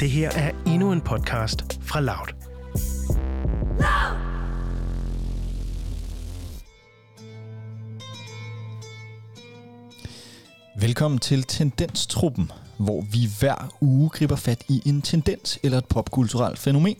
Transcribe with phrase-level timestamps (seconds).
[0.00, 2.28] Det her er endnu en podcast fra Loud.
[10.80, 16.58] Velkommen til Tendenstruppen, hvor vi hver uge griber fat i en tendens eller et popkulturelt
[16.58, 16.96] fænomen.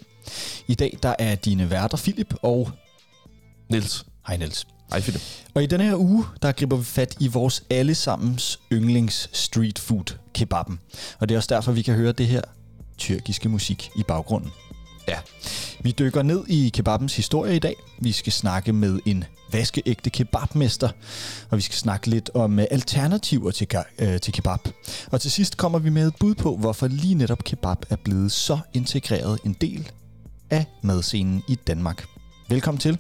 [0.68, 2.70] I dag der er dine værter Philip og
[3.70, 4.06] Niels.
[4.26, 4.66] Hej Niels.
[4.90, 5.22] Hej Philip.
[5.54, 10.18] Og i denne her uge, der griber vi fat i vores allesammens yndlings street food,
[10.34, 10.80] kebaben.
[11.18, 12.42] Og det er også derfor, vi kan høre det her
[12.98, 14.50] tyrkiske musik i baggrunden.
[15.08, 15.18] Ja.
[15.80, 17.74] Vi dykker ned i kebabens historie i dag.
[17.98, 20.88] Vi skal snakke med en vaskeægte kebabmester,
[21.50, 23.66] og vi skal snakke lidt om øh, alternativer til,
[23.98, 24.68] øh, til kebab.
[25.10, 28.32] Og til sidst kommer vi med et bud på, hvorfor lige netop kebab er blevet
[28.32, 29.90] så integreret en del
[30.50, 32.04] af madscenen i Danmark.
[32.48, 32.98] Velkommen til.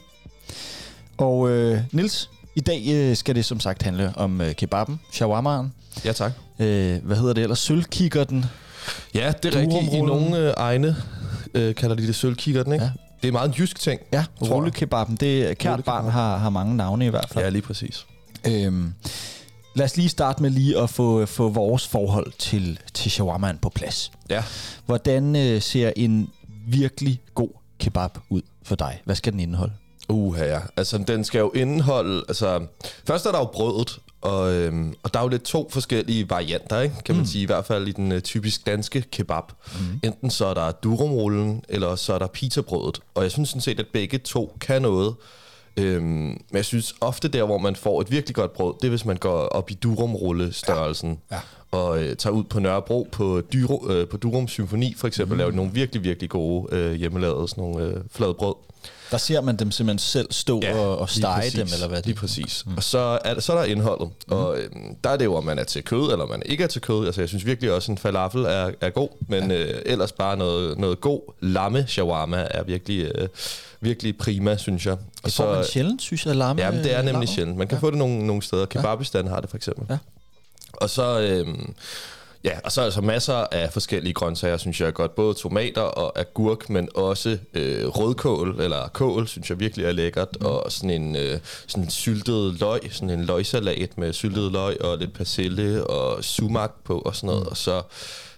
[1.16, 5.72] Og øh, Nils, i dag øh, skal det som sagt handle om øh, kebaben, shawarmaen.
[6.04, 6.32] Ja, tak.
[6.58, 7.58] Øh, hvad hedder det ellers?
[7.58, 8.44] Sølvkikkerten.
[9.14, 9.92] Ja, det er rigtigt.
[9.92, 10.96] I nogle øh, egne
[11.54, 12.84] øh, kalder de det sølvkikkerten, ikke?
[12.84, 12.90] Ja.
[13.22, 14.00] Det er meget en jysk ting.
[14.12, 15.16] Ja, rullekebaben.
[15.16, 17.44] Det kært barn har, har mange navne i hvert fald.
[17.44, 18.06] Ja, lige præcis.
[18.46, 18.94] Øhm,
[19.74, 23.68] lad os lige starte med lige at få, få vores forhold til, til shawarmaen på
[23.68, 24.10] plads.
[24.30, 24.44] Ja.
[24.86, 26.28] Hvordan øh, ser en
[26.68, 29.02] virkelig god kebab ud for dig?
[29.04, 29.72] Hvad skal den indeholde?
[30.08, 30.60] Uha, ja.
[30.76, 32.24] Altså, den skal jo indeholde...
[32.28, 32.66] Altså,
[33.06, 36.80] først er der jo brødet, og, øhm, og der er jo lidt to forskellige varianter,
[36.80, 36.94] ikke?
[37.04, 37.42] kan man sige.
[37.42, 39.44] I hvert fald i den øh, typisk danske kebab.
[39.66, 40.00] Mm.
[40.02, 43.00] Enten så er der durumrullen, eller så er der pizzabrødet.
[43.14, 45.14] Og jeg synes sådan set, at begge to kan noget.
[45.76, 48.90] Øhm, men jeg synes ofte der, hvor man får et virkelig godt brød, det er,
[48.90, 51.18] hvis man går op i durumrulle-størrelsen.
[51.30, 51.40] Ja.
[51.70, 55.38] Og øh, tager ud på Nørrebro på, Dyro, øh, på Durum Symfoni for eksempel, mm.
[55.38, 58.54] laver nogle virkelig, virkelig gode øh, hjemmelavede sådan nogle øh, flade brød.
[59.10, 61.52] Der ser man dem simpelthen selv stå ja, og, og lige stege præcis.
[61.54, 62.64] dem, eller hvad Lige det præcis.
[62.66, 62.76] Mm.
[62.76, 64.08] Og så er, der, så er der indholdet.
[64.26, 64.32] Mm.
[64.32, 66.68] Og øhm, der er det jo, om man er til kød, eller man ikke er
[66.68, 67.06] til kød.
[67.06, 69.08] Altså, jeg synes virkelig også, en falafel er, er god.
[69.28, 69.56] Men ja.
[69.56, 73.28] øh, ellers bare noget, noget god lamme shawarma er virkelig, øh,
[73.80, 74.92] virkelig prima, synes jeg.
[74.92, 76.62] Og Det får man sjældent, synes jeg, larme.
[76.62, 77.26] Ja, men det er nemlig larmer.
[77.26, 77.58] sjældent.
[77.58, 77.82] Man kan ja.
[77.82, 78.66] få det nogle, nogle steder.
[78.66, 79.86] Kebabistan har det for eksempel.
[79.90, 79.98] Ja.
[80.72, 81.20] Og så...
[81.20, 81.74] Øhm,
[82.44, 85.14] Ja, og så er altså masser af forskellige grøntsager, synes jeg er godt.
[85.14, 90.28] Både tomater og agurk, men også øh, rødkål eller kål, synes jeg virkelig er lækkert.
[90.40, 90.46] Mm.
[90.46, 94.98] Og sådan en øh, sådan en syltet løg, sådan en løgsalat med syltet løg og
[94.98, 97.42] lidt persille og sumak på og sådan noget.
[97.42, 97.48] Mm.
[97.48, 97.82] Og så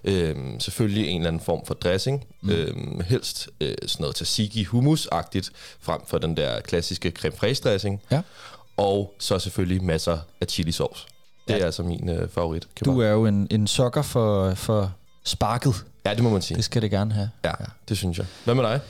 [0.04, 2.26] øh, selvfølgelig en eller anden form for dressing.
[2.40, 2.50] Mm.
[2.50, 8.02] Øh, helst øh, sådan noget tzatziki hummus-agtigt, frem for den der klassiske creme fraiche dressing.
[8.10, 8.22] Ja.
[8.76, 11.06] Og så selvfølgelig masser af chili sauce.
[11.52, 11.62] Det Ja.
[11.62, 12.68] er altså min øh, favorit.
[12.74, 12.94] kebab.
[12.94, 14.92] Du er jo en, en sokker for, for
[15.24, 15.74] sparket.
[16.06, 16.56] Ja, det må man sige.
[16.56, 17.30] Det skal det gerne have.
[17.44, 17.52] Ja,
[17.88, 18.26] det synes jeg.
[18.44, 18.80] Hvad med dig?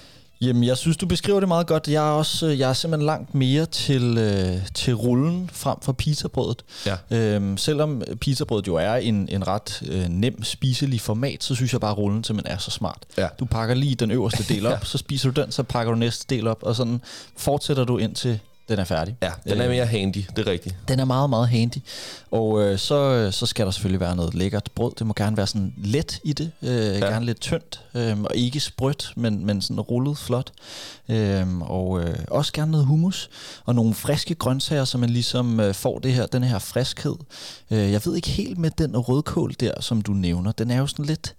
[0.42, 1.88] Jamen, jeg synes, du beskriver det meget godt.
[1.88, 5.92] Jeg er, også, øh, jeg er simpelthen langt mere til, øh, til rullen frem for
[5.92, 6.64] pizzabrødet.
[6.86, 6.96] Ja.
[7.10, 11.80] Øhm, selvom pizzabrødet jo er en, en ret øh, nem spiselig format, så synes jeg
[11.80, 12.98] bare, at rullen simpelthen er så smart.
[13.18, 13.28] Ja.
[13.40, 14.78] Du pakker lige den øverste del op, Ja.
[14.84, 17.00] så spiser du den, så pakker du næste del op, og sådan
[17.36, 19.16] fortsætter du indtil den er færdig.
[19.22, 20.76] Ja, den er mere handy, det er rigtigt.
[20.88, 21.76] Den er meget, meget handy.
[22.30, 24.92] Og øh, så, øh, så skal der selvfølgelig være noget lækkert brød.
[24.98, 26.50] Det må gerne være sådan let i det.
[26.62, 27.06] Øh, ja.
[27.06, 27.80] Gerne lidt tyndt.
[27.94, 30.50] Øh, og ikke sprødt, men, men sådan rullet flot.
[31.08, 33.30] Øh, og øh, også gerne noget hummus.
[33.64, 37.16] Og nogle friske grøntsager, så man ligesom øh, får det her, den her friskhed.
[37.70, 40.52] Øh, jeg ved ikke helt med den rødkål der, som du nævner.
[40.52, 41.34] Den er jo sådan lidt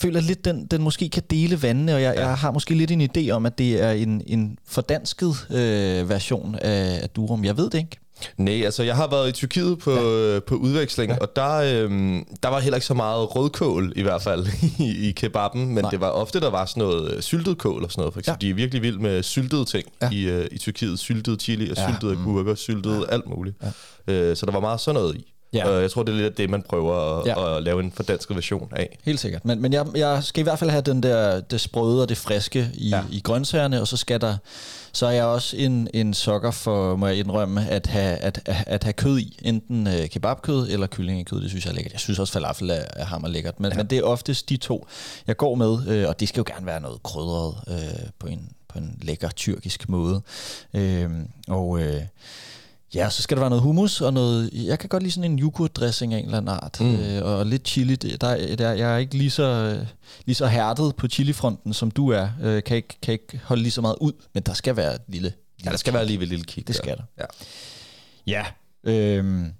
[0.00, 2.26] føler lidt, den, den måske kan dele vandene, og jeg, ja.
[2.28, 6.54] jeg har måske lidt en idé om, at det er en, en fordansket øh, version
[6.54, 7.44] af, af Durum.
[7.44, 7.96] Jeg ved det ikke.
[8.36, 10.38] Nej, altså jeg har været i Tyrkiet på, ja.
[10.40, 11.18] på udveksling, ja.
[11.18, 14.46] og der, øhm, der var heller ikke så meget rødkål i hvert fald
[14.78, 15.90] i, i kebaben, men Nej.
[15.90, 18.12] Det var ofte, der var sådan noget øh, syltet kål og sådan noget.
[18.12, 18.46] For eksempel.
[18.46, 18.48] Ja.
[18.48, 20.10] De er virkelig vilde med syltede ting Ja.
[20.12, 20.98] i, øh, i Tyrkiet.
[20.98, 21.82] Syltet chili og Ja.
[21.82, 21.88] ja.
[21.92, 23.14] syltede agurker, syltet ja.
[23.14, 23.56] alt muligt.
[24.08, 24.12] Ja.
[24.14, 25.32] Øh, så der var meget sådan noget i.
[25.52, 25.68] Ja.
[25.68, 27.56] Og jeg tror, det er lidt det, man prøver at, Ja.
[27.56, 28.98] at lave en fordansket version af.
[29.04, 29.44] Helt sikkert.
[29.44, 32.16] Men, men jeg, jeg skal i hvert fald have den der, det sprøde og det
[32.16, 32.88] friske i.
[32.88, 33.02] Ja.
[33.10, 34.36] i grøntsagerne, og så skal der,
[34.92, 38.64] så er jeg også en, en sokker for, må jeg indrømme, at have, at, at,
[38.66, 39.38] at have kød i.
[39.42, 41.92] Enten øh, kebabkød eller kyllingekød, det synes jeg er lækkert.
[41.92, 43.76] Jeg synes også falafel er, er hammer lækkert, men, ja.
[43.76, 44.86] men det er oftest de to,
[45.26, 47.74] jeg går med, øh, og det skal jo gerne være noget krydret øh,
[48.18, 50.20] på, en, på en lækker tyrkisk måde.
[50.74, 51.10] Øh,
[51.48, 52.02] og øh,
[52.94, 54.50] Ja, så skal der være noget hummus og noget...
[54.52, 56.80] Jeg kan godt lide sådan en yoghurtdressing af en eller anden art.
[56.80, 56.94] Mm.
[56.94, 57.96] Øh, og lidt chili.
[57.96, 59.78] Det- Der, er- der, jeg er ikke lige så,
[60.26, 62.28] lige så hærdet på chilifronten, som du er.
[62.42, 65.00] Øh, kan, ikke, kan ikke holde lige så meget ud, men der skal være et
[65.08, 65.32] lille...
[65.64, 66.68] Ja, der skal være lige et lille kick.
[66.68, 66.82] Det der.
[66.82, 67.24] skal der.
[68.26, 68.44] Ja.
[68.86, 68.90] Ja.
[68.92, 69.52] Øhm,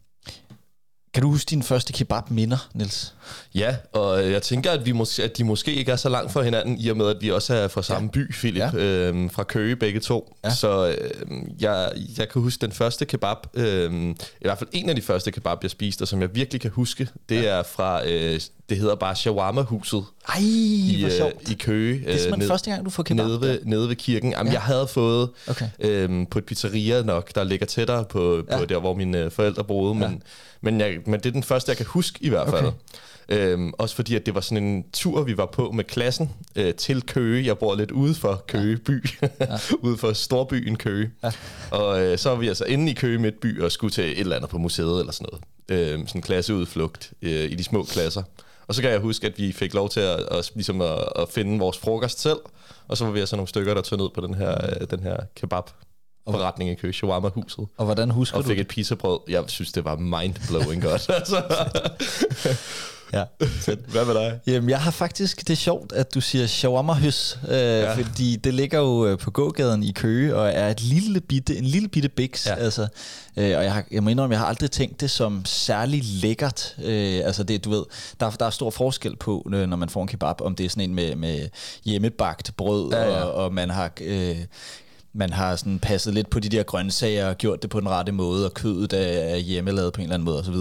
[1.15, 3.15] kan du huske dine første kebab-minder, Niels?
[3.55, 6.43] Ja, og jeg tænker, at, vi mås- at de måske ikke er så langt fra
[6.43, 8.71] hinanden, i og med, at vi også er fra samme by, Philip, Ja.
[8.75, 8.83] ja.
[8.85, 10.37] øhm, fra Køge begge to.
[10.45, 10.49] Ja.
[10.49, 10.55] Ja.
[10.55, 14.97] Så øhm, jeg, jeg kan huske den første kebab, øhm, i hvert fald en af
[14.97, 17.49] de første kebab, jeg spiste, og som jeg virkelig kan huske, det ja.
[17.49, 18.41] er fra øh,
[18.71, 21.51] det hedder bare Shawarma-huset Ej, i, hvor øh, sjovt.
[21.51, 21.93] i Køge.
[21.99, 23.27] det er simpelthen ned- første gang, du får kebab.
[23.27, 24.31] nede ved, nede ved kirken.
[24.31, 24.53] Jamen, Ja.
[24.53, 24.59] ja.
[24.59, 25.69] jeg havde fået Okay.
[25.81, 28.65] øhm, på et pizzeria nok, der ligger tættere på, på Ja.
[28.65, 29.95] der, hvor mine øh, forældre boede.
[29.95, 30.23] Men,
[30.61, 32.65] men, jeg, men det er den første, jeg kan huske i hvert fald.
[32.67, 32.77] Okay.
[33.29, 36.75] Øhm, også fordi, at det var sådan en tur, vi var på med klassen øh,
[36.75, 37.47] til Køge.
[37.47, 39.29] Jeg bor lidt ude for Køge by, ja.
[39.87, 41.11] ude for storbyen Køge.
[41.25, 41.31] Ja.
[41.71, 44.37] Og øh, så var vi altså inde i Køge Midtby og skulle til et eller
[44.37, 45.45] andet på museet eller sådan noget.
[45.93, 48.23] Øhm, sådan en klasseudflugt øh, i de små klasser.
[48.71, 51.29] Og så kan jeg huske, at vi fik lov til at, at, ligesom at, at
[51.29, 52.39] finde vores frokost selv.
[52.89, 55.01] Og så var vi altså nogle stykker, der tog ned på den her, øh, den
[55.01, 55.65] her kebab
[56.31, 57.67] forretning i Køge, Shawarma-huset.
[57.77, 58.61] Og hvordan husker Og du fik det?
[58.61, 59.21] et pizzabrød.
[59.29, 61.11] Jeg synes, det var mind-blowing godt.
[61.19, 61.43] altså.
[63.13, 63.25] Ja.
[63.89, 64.41] Hvad med dig?
[64.47, 67.95] Jamen, jeg har faktisk, det er sjovt, at du siger shawarma-høs, øh, ja.
[67.95, 71.65] fordi det ligger jo øh, på gågaden i Køge, og er et lille bitte, en
[71.65, 72.55] lille bitte biks, ja.
[72.55, 72.83] Altså,
[73.37, 76.75] øh, og jeg, har, jeg må indrømme, jeg har aldrig tænkt det som særlig lækkert,
[76.85, 77.85] øh, altså det, du ved,
[78.21, 80.71] der, der er stor forskel på, øh, når man får en kebab, om det er
[80.71, 81.49] sådan en med, med
[81.85, 83.23] hjemmebagt brød, Ja, ja.
[83.23, 83.91] Og, og man har...
[84.01, 84.37] Øh,
[85.13, 88.13] man har sådan passet lidt på de der grøntsager og gjort det på den rette
[88.13, 90.55] måde, og kødet er hjemmelavet på en eller anden måde osv.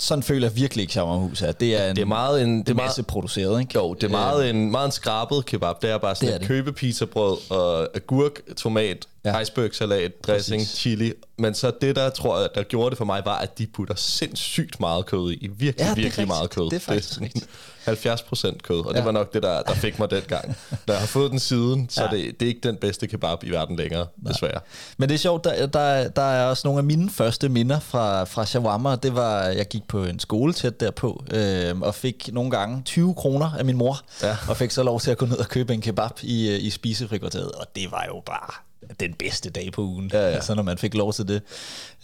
[0.00, 1.52] Sådan føler jeg virkelig ikke shawarma-hus er.
[1.52, 2.58] Det er, en, Det er meget en...
[2.58, 3.72] det er meget, masse produceret, ikke?
[3.74, 5.82] jo, det er meget en, meget en skrabet kebab.
[5.82, 9.40] Det er bare sådan Det er et købepizzabrød og agurk, tomat, Ja.
[9.40, 10.78] icebergsalat, dressing, Præcis.
[10.78, 11.12] chili.
[11.38, 13.94] Men så det, der tror jeg, der gjorde det for mig, var, at de putter
[13.94, 15.46] sindssygt meget kød i.
[15.46, 16.28] Virkelig, Ja, det er virkelig rigtigt.
[16.28, 16.64] meget kød.
[16.70, 17.46] Det er faktisk sådan rigtigt.
[17.88, 18.96] 70 procent kød, og Ja.
[18.98, 20.56] det var nok det, der, der fik mig dengang.
[20.86, 22.16] Når jeg har fået den siden, så Ja.
[22.16, 24.60] det, det er ikke den bedste kebab i verden længere, desværre.
[24.98, 28.24] Men det er sjovt, der, der, der er også nogle af mine første minder fra,
[28.24, 28.96] fra shawarma.
[28.96, 33.14] Det var, jeg gik på en skole tæt derpå, øh, og fik nogle gange 20
[33.14, 34.36] kroner af min mor, Ja.
[34.48, 36.70] og fik så lov til at gå ned og købe en kebab i, øh, i
[36.70, 38.54] spisefrikvarteret, og det var jo bare
[39.00, 40.34] den bedste dag på ugen, Ja, ja.
[40.34, 41.42] altså når man fik lov til det.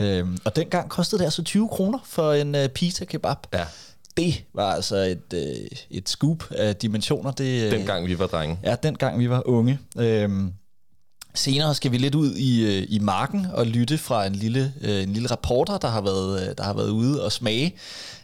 [0.01, 3.37] Øh, og dengang kostede det altså 20 kroner for en øh, pizza kebab.
[3.53, 3.65] Ja.
[4.17, 7.31] Det var altså et, øh, et scoop af dimensioner.
[7.31, 8.59] Det, øh, Dengang vi var drenge.
[8.63, 9.79] Ja, dengang vi var unge.
[9.99, 10.53] Øhm,
[11.35, 15.03] senere skal vi lidt ud i, øh, i marken og lytte fra en lille, øh,
[15.03, 17.75] en lille reporter, der har, været, øh, der har været ude og smage.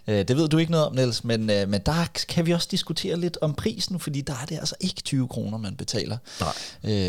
[0.06, 3.38] Det ved du ikke noget om, Niels, men, men der kan vi også diskutere lidt
[3.40, 6.16] om prisen, fordi der er det altså ikke 20 kroner, man betaler.
[6.40, 6.52] Nej.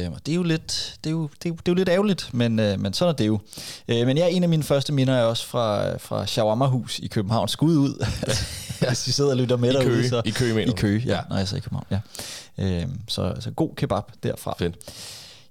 [0.04, 1.74] Øh, og det er jo lidt, det er jo, det er, jo- det er jo
[1.74, 3.40] lidt ærgerligt, men, men sådan er det jo.
[3.88, 7.48] Øh, men ja, en af mine første minder er også fra, fra Shawarma-hus i København.
[7.48, 8.06] Skud ud,
[8.88, 9.88] hvis I sidder og lytter med I derude.
[9.88, 10.10] Køge.
[10.10, 10.76] Så, I Køge, mener I?
[10.78, 11.20] Køge, ja, Ja.
[11.30, 12.00] når jeg sagde København, ja.
[12.58, 14.56] Øh, så, så god kebab derfra.
[14.60, 14.76] Fedt.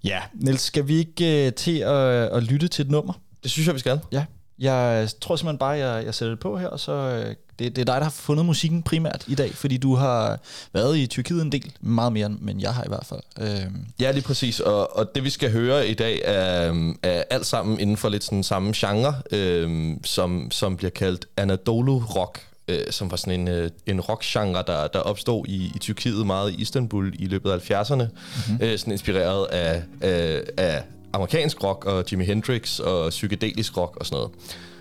[0.05, 1.93] Ja, Niels, skal vi ikke uh, til at,
[2.37, 3.12] at lytte til et nummer?
[3.43, 4.00] Det synes jeg, vi skal.
[4.12, 4.25] Ja.
[4.58, 7.76] Jeg tror simpelthen bare, at jeg, jeg sætter det på her, og så uh, det,
[7.76, 10.41] det er dig, der har fundet musikken primært i dag, fordi du har
[10.73, 13.20] været i Tyrkiet en del, meget mere end jeg har i hvert fald.
[13.41, 14.61] Uh, Ja, lige præcis.
[14.61, 18.25] Og, og det vi skal høre i dag er, er alt sammen inden for lidt
[18.25, 23.49] sådan samme genre, øhm, som, som bliver kaldt Anadolu Rock, øh, som var sådan en,
[23.49, 27.70] øh, en rockgenre, der, der opstod i, i Tyrkiet meget i Istanbul i løbet af
[27.70, 27.94] 70'erne.
[27.94, 28.58] Mm-hmm.
[28.62, 30.82] Øh, sådan inspireret af, af, af
[31.12, 34.31] amerikansk rock og Jimi Hendrix og psykedelisk rock og sådan noget.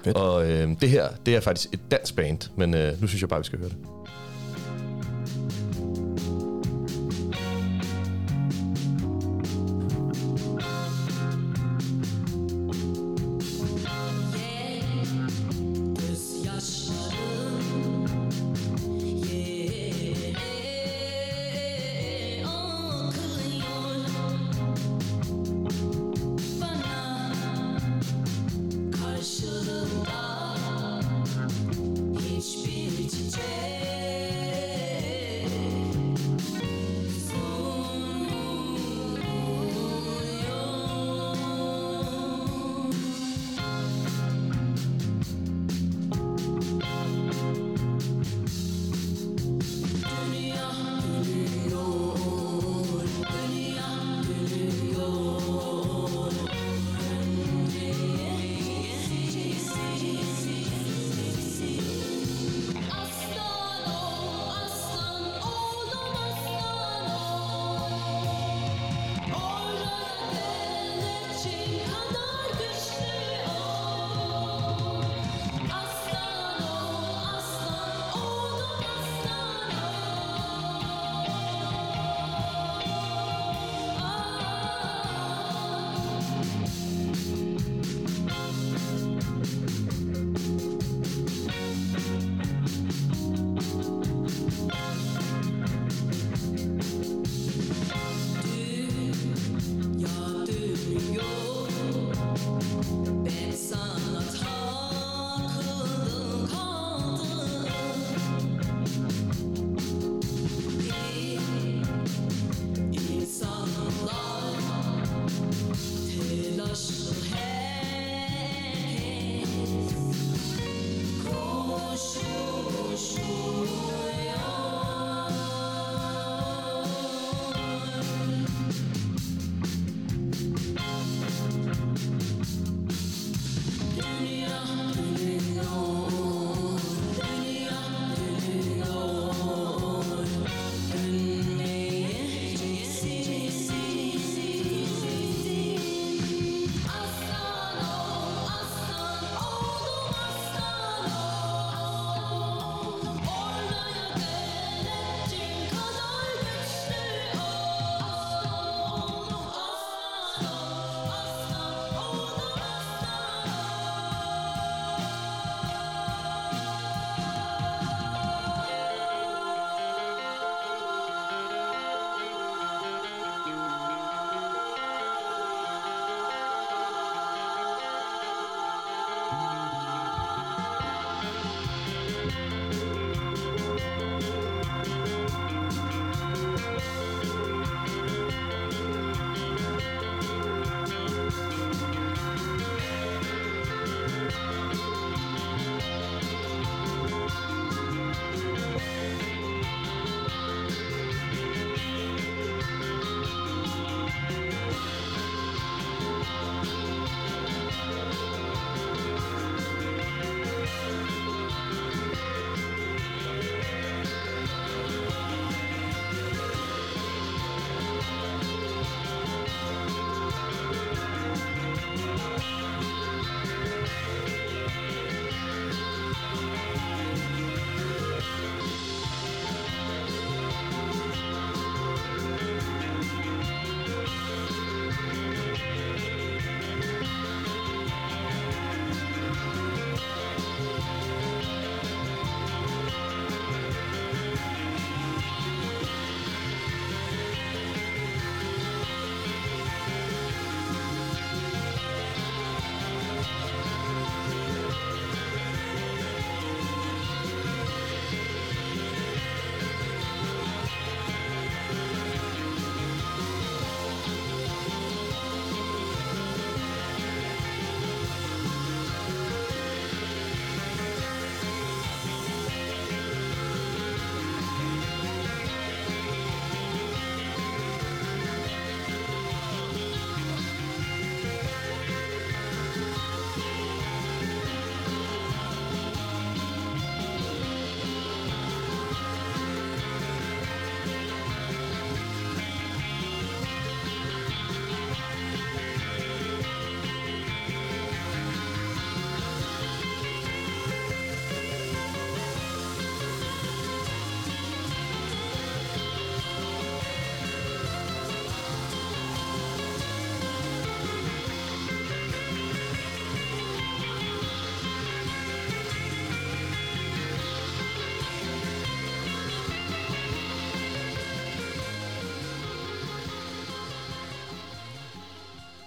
[0.04, 0.18] Fedt.
[0.18, 3.30] Og øh, det her, det er faktisk et dansk band, men øh, nu synes jeg
[3.30, 3.78] bare, vi skal høre det.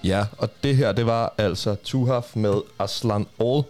[0.04, 3.62] Ja, og det her, det var altså Tuhaf med Aslan All.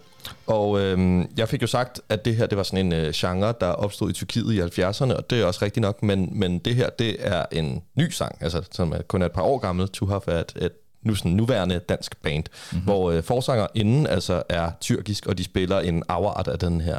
[0.47, 3.53] Og øhm, jeg fik jo sagt, at det her det var sådan en øh, genre,
[3.61, 6.75] der opstod i Tyrkiet i 70'erne, og det er også rigtigt nok, men, men det
[6.75, 9.87] her, det er en ny sang, altså som er kun er et par år gammel.
[9.87, 10.71] Tuhaf er et, et
[11.03, 12.85] nu sådan nuværende dansk band, mm-hmm.
[12.85, 16.97] hvor øh, forsanger inden altså er tyrkisk, og de spiller en afart af den her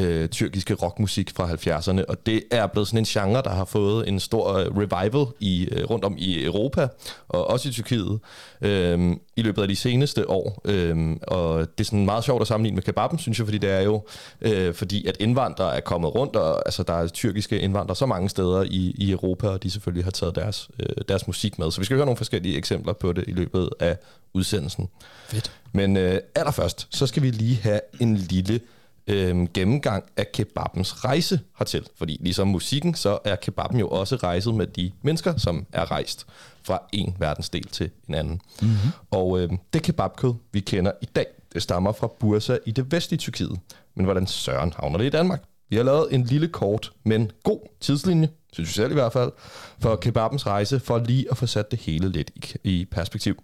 [0.00, 4.08] øh, tyrkiske rockmusik fra 70'erne, og det er blevet sådan en genre, der har fået
[4.08, 6.88] en stor øh, revival i øh, rundt om i Europa,
[7.28, 8.20] og også i Tyrkiet,
[8.60, 10.62] øh, i løbet af de seneste år.
[10.64, 13.70] Øh, og det er sådan meget sjovt at sammenligne med kebaben, synes jeg, fordi det
[13.70, 14.02] er jo,
[14.40, 18.28] øh, fordi at indvandrere er kommet rundt, og altså, der er tyrkiske indvandrere så mange
[18.28, 21.70] steder i, i Europa, og de selvfølgelig har taget deres, øh, deres musik med.
[21.70, 23.96] Så vi skal høre nogle forskellige eksempler på det i løbet af
[24.34, 24.88] udsendelsen.
[25.28, 25.52] Fedt.
[25.72, 28.60] Men øh, allerførst, så skal vi lige have en lille
[29.08, 31.88] øh, gennemgang af kebabens rejse hertil.
[31.96, 36.26] Fordi ligesom musikken, så er kebaben jo også rejset med de mennesker, som er rejst
[36.62, 38.40] fra en verdensdel til en anden.
[38.62, 38.76] Mm-hmm.
[39.10, 43.18] Og øh, det kebabkød, vi kender i dag, det stammer fra Bursa i det vestlige
[43.18, 43.60] Tyrkiet.
[43.94, 45.42] Men hvordan søren havner det i Danmark?
[45.70, 49.32] Vi har lavet en lille kort, men god tidslinje, synes vi selv i hvert fald,
[49.78, 53.42] for kebabens rejse, for lige at få sat det hele lidt i, i perspektiv.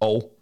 [0.00, 0.32] Og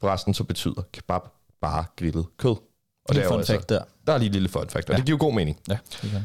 [0.00, 1.22] forresten så betyder kebab
[1.60, 2.56] bare grillet kød.
[3.04, 3.82] Og det er fun altså, fact der.
[4.06, 4.96] Der er lige et lille fun fact, og ja.
[4.96, 5.58] det giver god mening.
[5.68, 6.22] Ja, det kan.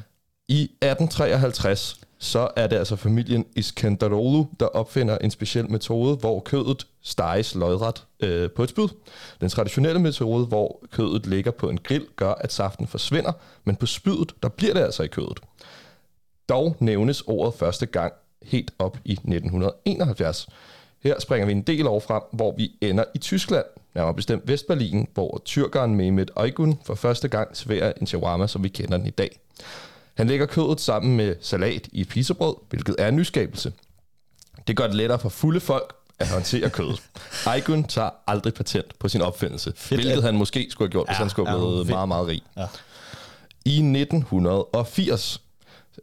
[0.47, 6.87] I 1853, så er det altså familien Iskenderoglu, der opfinder en speciel metode, hvor kødet
[7.01, 8.87] steges lodret øh, på et spyd.
[9.41, 13.31] Den traditionelle metode, hvor kødet ligger på en grill, gør, at saften forsvinder,
[13.63, 15.39] men på spydet, der bliver det altså i kødet.
[16.49, 20.47] Dog nævnes ordet første gang helt op i 1971.
[21.05, 25.07] Her springer vi en del år frem, hvor vi ender i Tyskland, nærmere bestemt Vestberlin,
[25.13, 29.09] hvor tyrkeren Mehmet Aygun for første gang serverer en shawarma, som vi kender den i
[29.09, 29.39] dag.
[30.13, 33.73] Han lægger kødet sammen med salat i pizzabrød, hvilket er en nyskabelse.
[34.67, 37.01] Det gør det lettere for fulde folk at håndtere kødet.
[37.45, 41.11] Aygun tager aldrig patent på sin opfindelse, fedt, hvilket han måske skulle have gjort, ja,
[41.11, 42.41] hvis han skulle have ja, meget, meget rig.
[42.57, 42.67] Ja.
[43.65, 45.41] I 1980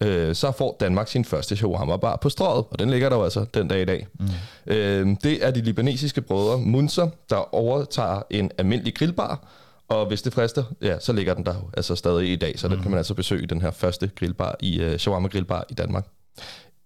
[0.00, 3.46] øh, så får Danmark sin første shawarma-bar på strøget, og den ligger der jo altså
[3.54, 4.06] den dag i dag.
[4.20, 4.26] Mm.
[4.66, 9.44] Øh, det er de libanesiske brødre Munzer, der overtager en almindelig grillbar,
[9.88, 12.68] og hvis det frister, ja, så ligger den der jo altså stadig i dag, så
[12.68, 12.74] mm.
[12.74, 16.06] den kan man altså besøge den her første grillbar i uh, shawarma grillbar i Danmark.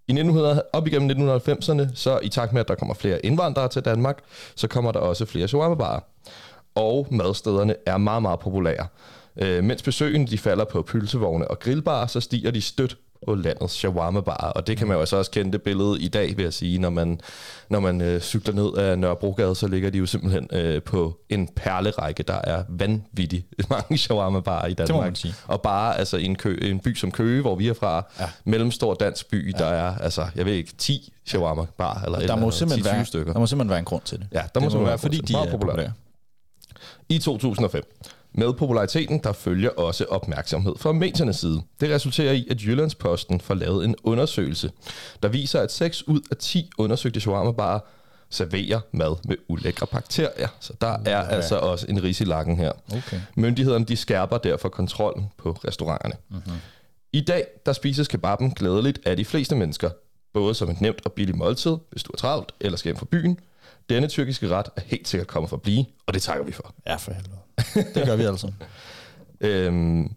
[0.08, 3.82] I 1900, op igennem 1990'erne, så i takt med, at der kommer flere indvandrere til
[3.82, 4.18] Danmark,
[4.54, 6.00] så kommer der også flere shawarma-barer.
[6.74, 8.86] Og madstederne er meget, meget populære.
[9.42, 13.74] Øh, mens besøgende de falder på pølsevogne og grillbar, så stiger de stødt på landets
[13.74, 14.52] shawarma bar.
[14.56, 16.78] Og det kan man jo altså også kende det billede i dag, vil jeg sige.
[16.78, 17.20] Når man,
[17.70, 21.48] når man øh, cykler ned af Nørrebrogade, så ligger de jo simpelthen øh, på en
[21.56, 25.18] perlerække, der er vanvittigt mange shawarma bar i Danmark.
[25.46, 28.28] Og bare altså, i en, kø, en by som Køge, hvor vi er fra, ja.
[28.44, 29.58] mellemstor dansk by, ja.
[29.58, 33.04] der er, altså, jeg ved ikke, 10 shawarma bar, eller, der må eller 10 være,
[33.04, 33.32] stykker.
[33.32, 34.26] Der må simpelthen være en grund til det.
[34.32, 35.92] Ja, der det må, må være, fordi de er populære.
[37.08, 37.82] I 2005,
[38.36, 41.62] med populariteten, der følger også opmærksomhed fra mediernes side.
[41.80, 44.70] Det resulterer i, at Jyllandsposten får lavet en undersøgelse,
[45.22, 47.78] der viser, at 6 ud af 10 undersøgte shawarma
[48.30, 50.48] serverer mad med ulækre bakterier.
[50.60, 51.22] Så der er ja.
[51.22, 52.72] altså også en ris i lakken her.
[52.92, 53.20] Okay.
[53.34, 56.14] Myndighederne de skærper derfor kontrollen på restauranterne.
[56.28, 56.52] Mm-hmm.
[57.12, 59.90] I dag der spises kebaben glædeligt af de fleste mennesker,
[60.32, 63.06] både som et nemt og billigt måltid, hvis du er travlt eller skal hjem fra
[63.10, 63.38] byen.
[63.88, 66.74] Denne tyrkiske ret er helt sikkert kommet for at blive, og det takker vi for.
[66.86, 67.94] Ja, for helvede.
[67.94, 68.52] det gør vi altså.
[69.40, 70.10] øhm,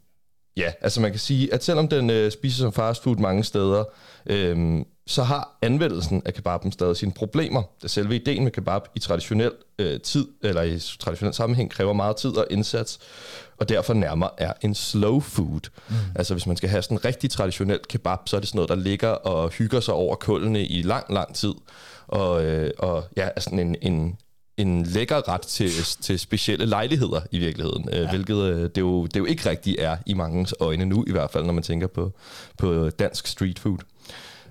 [0.58, 3.84] ja, altså man kan sige, at selvom den øh, spises som fast food mange steder,
[4.26, 9.00] øhm, så har anvendelsen af kebaben stadig sine problemer, da selve ideen med kebab i
[9.00, 13.00] traditionel øh, tid, eller i traditionel sammenhæng, kræver meget tid og indsats,
[13.58, 15.70] og derfor nærmere er en slow food.
[15.90, 15.96] Mm.
[16.16, 18.70] Altså hvis man skal have sådan en rigtig traditionel kebab, så er det sådan noget,
[18.70, 21.54] der ligger og hygger sig over kullene i lang, lang tid,
[22.08, 24.18] og, øh, og ja, er sådan en, en,
[24.58, 28.10] en lækker ret til, til specielle lejligheder i virkeligheden, øh, ja.
[28.10, 31.32] hvilket øh, det, jo, det jo ikke rigtig er i mange øjne nu, i hvert
[31.32, 32.12] fald når man tænker på,
[32.58, 33.78] på dansk street food.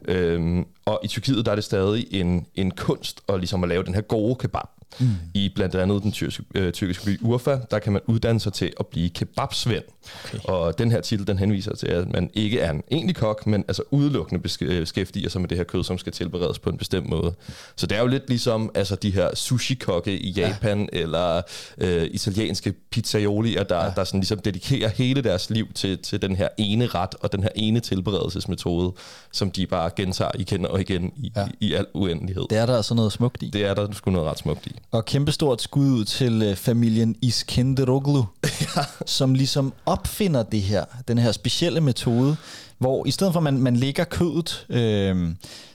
[0.05, 3.83] Øhm, og i Tyrkiet der er det stadig en, en kunst at, ligesom at lave
[3.85, 4.78] den her gode kebab.
[5.01, 5.09] Mm.
[5.35, 8.73] I blandt andet den tyrkiske, øh, tyrkiske by Urfa, der kan man uddanne sig til
[8.81, 9.85] at blive kebabsvend.
[10.25, 10.39] Okay.
[10.45, 13.65] Og den her titel, den henviser til, at man ikke er en egentlig kok, men
[13.69, 17.09] altså udelukkende øh, beskæftiger sig med det her kød, som skal tilberedes på en bestemt
[17.09, 17.35] måde.
[17.77, 20.99] Så det er jo lidt ligesom altså, de her sushi-kokke i Japan, ja.
[20.99, 21.43] eller
[21.79, 23.93] øh, italienske pizzaiolier, der, ja.
[23.97, 27.43] der sådan ligesom dedikerer hele deres liv til, til den her ene ret, og den
[27.43, 28.93] her ene tilberedelsesmetode,
[29.33, 31.47] som de bare gentager igen og igen i, ja.
[31.61, 32.45] i, i al uendelighed.
[32.51, 33.51] Det er der altså noget smukt i.
[33.51, 34.78] Det er der sgu noget ret smukt i.
[34.91, 38.83] Og kæmpestort skud ud til øh, familien Iskenderoglu, ja.
[39.07, 42.37] som ligesom opfinder det her, den her specielle metode,
[42.79, 45.29] hvor i stedet for, at man, man lægger kødet øh,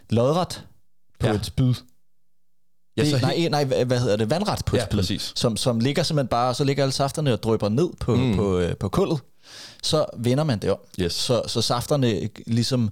[0.09, 0.65] lodret
[1.19, 1.33] på ja.
[1.33, 1.73] et spyd,
[2.97, 4.29] Ja, det, så nej, nej, hvad, hedder det?
[4.29, 5.33] Vandret på Ja, spyd, præcis.
[5.35, 8.35] Som, som ligger simpelthen bare, så ligger alle safterne og drypper ned på, mm.
[8.35, 9.19] på, øh, på kullet.
[9.83, 10.77] Så vender man det om.
[10.99, 11.13] Yes.
[11.13, 12.89] Så, så safterne ligesom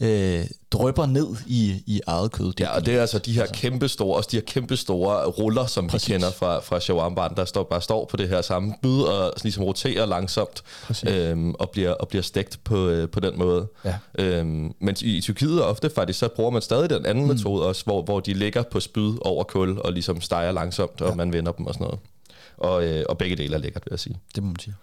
[0.00, 2.52] øh, drypper ned i, i eget kød.
[2.60, 5.66] Ja, og det er altså de her kæmpe store, også de her kæmpe store ruller,
[5.66, 6.08] som Præcis.
[6.08, 9.32] vi kender fra, fra shawarma der står, bare står på det her samme byd og
[9.42, 10.62] ligesom roterer langsomt
[11.06, 13.66] øhm, og, bliver, og bliver stegt på, øh, på den måde.
[13.84, 13.94] Ja.
[14.18, 17.30] Øhm, men i, i Tyrkiet ofte faktisk, så bruger man stadig den anden mm.
[17.30, 21.08] metode også, hvor, hvor de ligger på spyd over kul og ligesom steger langsomt, og
[21.08, 21.14] ja.
[21.14, 22.00] man vender dem og sådan noget.
[22.56, 24.16] Og, øh, og begge dele er lækkert, vil jeg sige.
[24.34, 24.74] Det må man sige.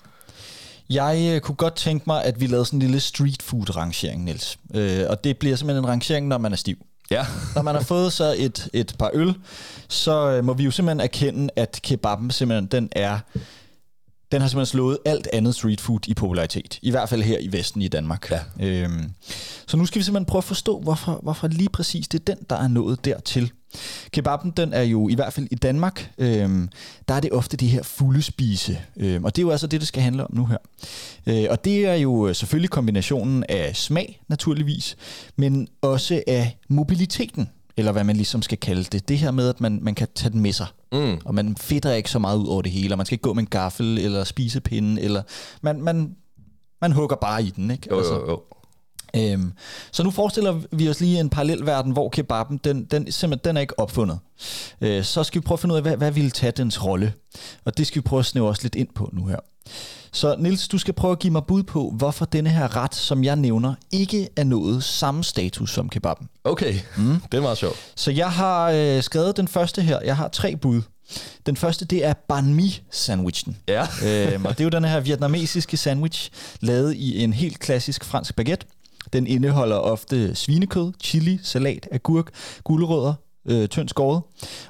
[0.91, 4.23] Jeg øh, kunne godt tænke mig, at vi lavede sådan en lille street food rangering,
[4.23, 4.59] Niels.
[4.73, 6.77] Øh, og det bliver simpelthen en rangering, når man er stiv.
[7.11, 7.25] Ja.
[7.55, 9.35] Når man har fået så et, et par øl,
[9.87, 13.19] så øh, må vi jo simpelthen erkende, at kebaben simpelthen, den er
[14.31, 16.79] den har simpelthen slået alt andet street food i popularitet.
[16.81, 18.31] I hvert fald her i Vesten i Danmark.
[18.31, 18.39] Ja.
[18.59, 19.11] Øhm,
[19.67, 22.45] så nu skal vi simpelthen prøve at forstå, hvorfor, hvorfor lige præcis det er den,
[22.49, 23.51] der er nået dertil.
[24.11, 26.69] Kebaben, den er jo i hvert fald i Danmark, øhm,
[27.07, 28.79] der er det ofte det her fulde spise.
[28.97, 30.57] Øhm, og det er jo altså det, det skal handle om nu her.
[31.27, 34.97] Øh, og det er jo selvfølgelig kombinationen af smag, naturligvis,
[35.35, 39.09] men også af mobiliteten eller hvad man ligesom skal kalde det.
[39.09, 40.67] Det her med, at man, man kan tage den med sig.
[40.91, 41.17] Mm.
[41.25, 43.33] Og man fedter ikke så meget ud over det hele, og man skal ikke gå
[43.33, 45.23] med en gaffel eller spisepinde, eller
[45.61, 46.15] man, man,
[46.81, 47.87] man hugger bare i den, ikke?
[47.91, 48.41] Jo, altså, jo, jo.
[49.15, 49.53] Øhm,
[49.91, 53.61] så nu forestiller vi os lige en parallelverden, hvor kebaben, den, den, simpelthen, den er
[53.61, 54.19] ikke opfundet.
[54.81, 57.13] Øh, så skal vi prøve at finde ud af, hvad, hvad vil tage dens rolle?
[57.65, 59.39] Og det skal vi prøve at snæve os lidt ind på nu her.
[60.13, 63.23] Så Nils, du skal prøve at give mig bud på, hvorfor denne her ret, som
[63.23, 66.29] jeg nævner, ikke er nået samme status som kebaben.
[66.43, 67.21] Okay, mm.
[67.31, 67.75] det er meget sjovt.
[67.95, 69.99] Så jeg har øh, skrevet den første her.
[70.01, 70.81] Jeg har tre bud.
[71.45, 73.55] Den første, det er banh mi-sandwichen.
[73.67, 73.87] Ja.
[74.05, 78.35] øhm, og det er jo den her vietnamesiske sandwich, lavet i en helt klassisk fransk
[78.35, 78.65] baguette.
[79.13, 82.29] Den indeholder ofte svinekød, chili, salat, agurk,
[82.63, 83.13] gulerødder,
[83.47, 84.21] øh, tyndt skåret.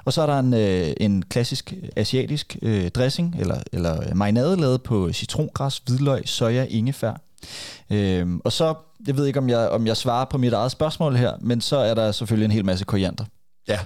[0.04, 4.82] Og så er der en, øh, en klassisk asiatisk øh, dressing, eller, eller marinade lavet
[4.82, 7.12] på citrongræs, hvidløg, soja, ingefær.
[7.90, 8.74] Øhm, og så,
[9.06, 11.76] jeg ved ikke, om jeg, om jeg svarer på mit eget spørgsmål her, men så
[11.76, 13.24] er der selvfølgelig en hel masse koriander.
[13.68, 13.78] Ja.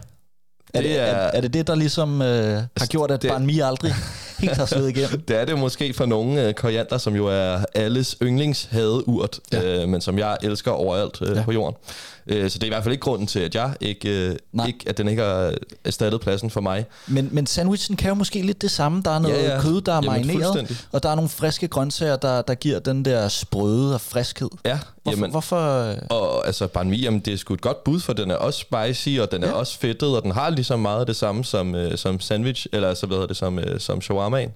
[0.75, 3.47] Er det, er, er, er det det, der ligesom øh, har gjort, at det- Banh
[3.47, 3.93] Mi aldrig
[4.39, 5.21] helt har slået igennem?
[5.21, 9.61] Det er det måske for nogle øh, koriander, som jo er alles yndlingshadeurt, Ja.
[9.61, 9.83] ja.
[9.83, 11.43] øh, men som jeg elsker overalt øh, ja.
[11.43, 11.77] på jorden.
[12.27, 14.67] Øh, så det er i hvert fald ikke grunden til, at jeg ikke, øh, Nej.
[14.67, 16.85] ikke at den ikke har erstattet pladsen for mig.
[17.07, 19.03] Men, men sandwichen kan jo måske lidt det samme.
[19.05, 19.61] Der er noget Ja, ja.
[19.61, 23.05] kød, der er Jamen, marineret, og der er nogle friske grøntsager, der, der giver den
[23.05, 24.49] der sprøde og friskhed.
[24.65, 25.17] Ja, Hvorfor?
[25.19, 28.13] jamen, hvorfor øh, Og altså banh mi, jamen, det er sgu et godt bud, for
[28.13, 29.53] den er også spicy, og den er Ja.
[29.55, 32.95] også fedtet, og den har ligesom meget af det samme som, øh, som sandwich, eller
[32.95, 34.51] så hvad hedder det, som, øh, som shawarmaen.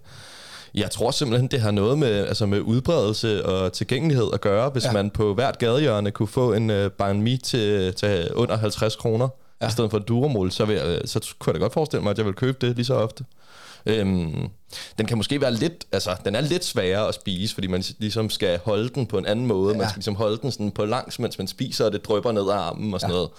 [0.75, 4.85] Jeg tror simpelthen, det har noget med, altså med udbredelse og tilgængelighed at gøre, hvis
[4.85, 4.93] Ja.
[4.93, 9.29] man på hvert gadehjørne kunne få en øh, banh mi til, til under 50 kroner,
[9.63, 9.69] Ja.
[9.69, 12.11] i stedet for et duromol, så, vil jeg, så kunne jeg da godt forestille mig,
[12.11, 13.25] at jeg vil købe det lige så ofte.
[13.87, 14.49] Øhm,
[14.99, 18.31] den kan måske være lidt, altså den er lidt sværere at spise, fordi man ligesom
[18.31, 19.73] skal holde den på en anden måde.
[19.73, 19.79] Ja.
[19.79, 22.43] Man skal ligesom holde den sådan på langs, mens man spiser, og det drypper ned
[22.43, 23.17] ad armen og sådan ja.
[23.17, 23.31] noget.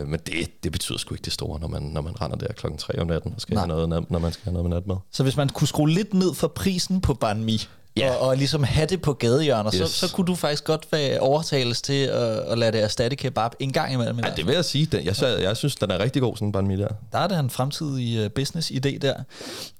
[0.00, 2.52] Øh, men det, det betyder sgu ikke det store, når man, når man render der
[2.52, 3.66] klokken 3 om natten og skal Nej.
[3.66, 4.96] have noget, når man skal have noget med natmad.
[5.10, 8.14] Så hvis man kunne skrue lidt ned for prisen på banh mi, Ja.
[8.14, 9.90] og, og ligesom have det på gadehjørner, yes.
[9.90, 10.86] Så, så kunne du faktisk godt
[11.20, 14.18] overtales til at, at lade det erstatte kebab en gang imellem.
[14.18, 14.86] Ja, det vil jeg sige.
[14.86, 16.88] Den, jeg, jeg, jeg synes, den er rigtig god, sådan en banh mi der.
[17.12, 19.14] Der er der en fremtidig uh, business-idé der.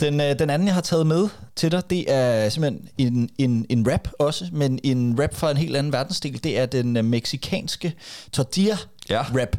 [0.01, 3.67] Den, uh, den anden, jeg har taget med til dig, det er simpelthen en, en,
[3.69, 6.45] en rap også, men en rap fra en helt anden verdensdel.
[6.45, 7.95] Det er den uh, meksikanske
[8.33, 8.77] tortilla
[9.11, 9.23] Ja.
[9.23, 9.57] rap,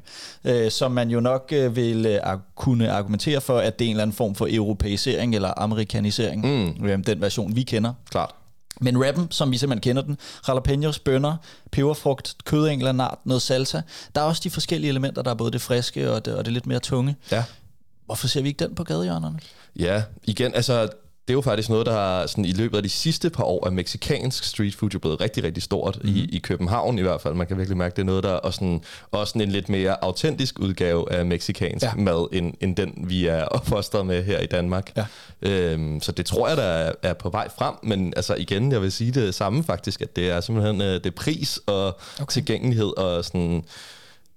[0.50, 3.96] uh, som man jo nok uh, vil uh, kunne argumentere for, at det er en
[3.96, 6.46] eller anden form for europæisering eller amerikanisering.
[6.48, 6.84] Mm.
[6.84, 7.94] Uh, den version, vi kender.
[8.12, 8.36] Klart.
[8.82, 11.38] Men rappen, som vi simpelthen kender den, jalapenos, bønner,
[11.72, 13.82] peberfrugt, kød af en eller anden art, noget salsa.
[14.16, 16.54] Der er også de forskellige elementer, der er både det friske og det, og det
[16.54, 17.16] lidt mere tunge.
[17.32, 17.44] Ja.
[18.06, 19.40] Hvorfor ser vi ikke den på gadehjørnerne?
[19.76, 20.90] Ja, igen, altså
[21.28, 23.68] det er jo faktisk noget, der har sådan, i løbet af de sidste par år,
[23.68, 26.10] er meksikansk street food jo blevet rigtig, rigtig stort mm.
[26.10, 27.34] i, i København i hvert fald.
[27.34, 28.82] Man kan virkelig mærke, det er noget, der er sådan,
[29.12, 31.94] også sådan en lidt mere autentisk udgave af meksikansk Ja.
[31.96, 34.92] mad, end, end den, vi er opfostret med her i Danmark.
[34.98, 35.06] Ja.
[35.42, 37.76] Øhm, så det tror jeg, der er, er på vej frem.
[37.84, 41.16] Men altså igen, jeg vil sige det samme faktisk, at det er simpelthen øh, det
[41.16, 42.32] pris og okay.
[42.32, 43.64] tilgængelighed og sådan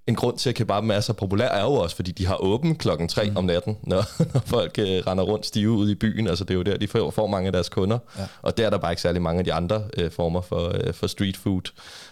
[0.07, 2.75] en grund til, at kebaben er så populær, er jo også, fordi de har åben
[2.75, 3.37] klokken 3 mm.
[3.37, 6.27] om natten, når, når folk øh, render rundt stive ude i byen.
[6.27, 7.97] Altså, det er jo der, de får, får mange af deres kunder.
[8.17, 8.25] Ja.
[8.41, 10.93] Og der er der bare ikke særlig mange af de andre øh, former for, øh,
[10.93, 11.61] for street food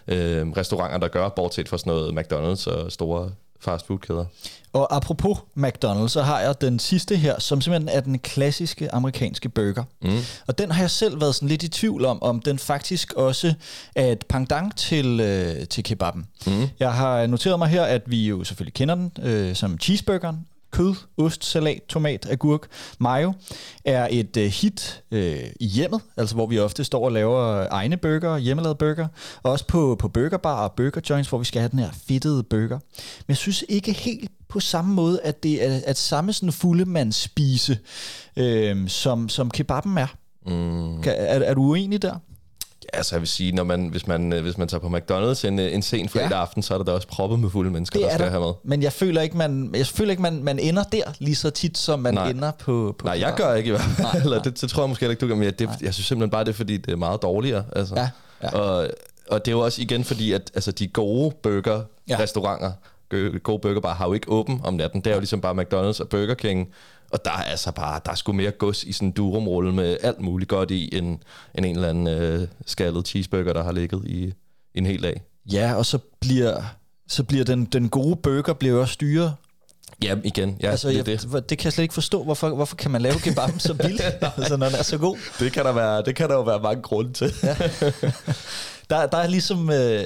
[0.08, 3.32] øh, restauranter, der gør, bortset fra sådan noget McDonald's og store
[3.66, 4.26] fastfoodkæder.
[4.74, 9.50] Og apropos McDonald's, så har jeg den sidste her, som simpelthen er den klassiske amerikanske
[9.50, 9.84] burger.
[10.02, 10.18] Mm.
[10.48, 13.54] Og den har jeg selv været sådan lidt i tvivl om, om den faktisk også
[13.96, 16.28] er et pendant til, øh, til kebaben.
[16.48, 16.68] Mm.
[16.80, 20.46] Jeg har noteret mig her, at vi jo selvfølgelig kender den øh, som cheeseburgeren,
[20.76, 22.68] kød, ost, salat, tomat, agurk,
[23.00, 23.34] mayo,
[23.86, 27.98] er et øh, hit øh, i hjemmet, altså hvor vi ofte står og laver egne
[27.98, 29.08] burger, hjemmelavede burger,
[29.44, 32.44] og også på, på burgerbar og burger joints, hvor vi skal have den her fedtede
[32.44, 32.80] burger.
[32.98, 37.16] Men jeg synes ikke helt på samme måde, at det er at samme sådan fuldemands
[37.16, 37.78] spise,
[38.38, 40.08] øh, som, som kebaben er.
[40.46, 41.02] Mm.
[41.02, 41.40] Kan, er.
[41.40, 42.16] Er du uenig der?
[42.94, 45.60] Altså jeg vil sige, når man, hvis, man, øh, hvis man tager på McDonald's en,
[45.60, 46.42] øh, en sen fredag ja.
[46.42, 48.32] aften, så er der da også proppet med fulde mennesker, det der skal der.
[48.32, 48.54] have med.
[48.64, 51.78] Men jeg føler ikke, man, jeg føler ikke man, man ender der lige så tit,
[51.78, 52.30] som man Nej.
[52.30, 54.24] ender på, på Nej, jeg gør ikke i hvert fald.
[54.24, 55.36] Eller det, det, tror jeg måske ikke, du gør.
[55.36, 57.64] Men jeg, det, jeg synes simpelthen bare, det er, fordi det er meget dårligere.
[57.76, 57.96] Altså.
[57.96, 58.10] Ja.
[58.44, 58.60] Ja.
[58.60, 58.88] Og,
[59.30, 62.72] og det er jo også igen fordi, at altså, de gode burger-restauranter,
[63.12, 63.18] ja.
[63.44, 65.02] gode burgerbar, har jo ikke åben om natten.
[65.02, 66.68] Det er jo ligesom bare McDonald's og Burger King.
[67.12, 69.98] Og der er altså bare, der er sgu mere gods i sådan en durumrulle med
[70.02, 71.20] alt muligt godt i, end,
[71.56, 74.34] end en eller anden øh, skaldet cheeseburger, der har ligget i,
[74.76, 75.22] en hel dag.
[75.52, 76.62] Ja, og så bliver,
[77.08, 79.36] så bliver den, den gode burger bliver også dyre.
[80.04, 80.58] Ja, igen.
[80.62, 81.50] Ja, altså, det, jeg, det.
[81.50, 82.24] det kan jeg slet ikke forstå.
[82.24, 84.02] Hvorfor, hvorfor kan man lave kebab så billigt,
[84.38, 85.18] altså, når den er så god?
[85.40, 87.34] Det kan der, være, det kan der jo være mange grunde til.
[87.44, 87.56] ja.
[88.90, 90.06] der, der er ligesom, øh,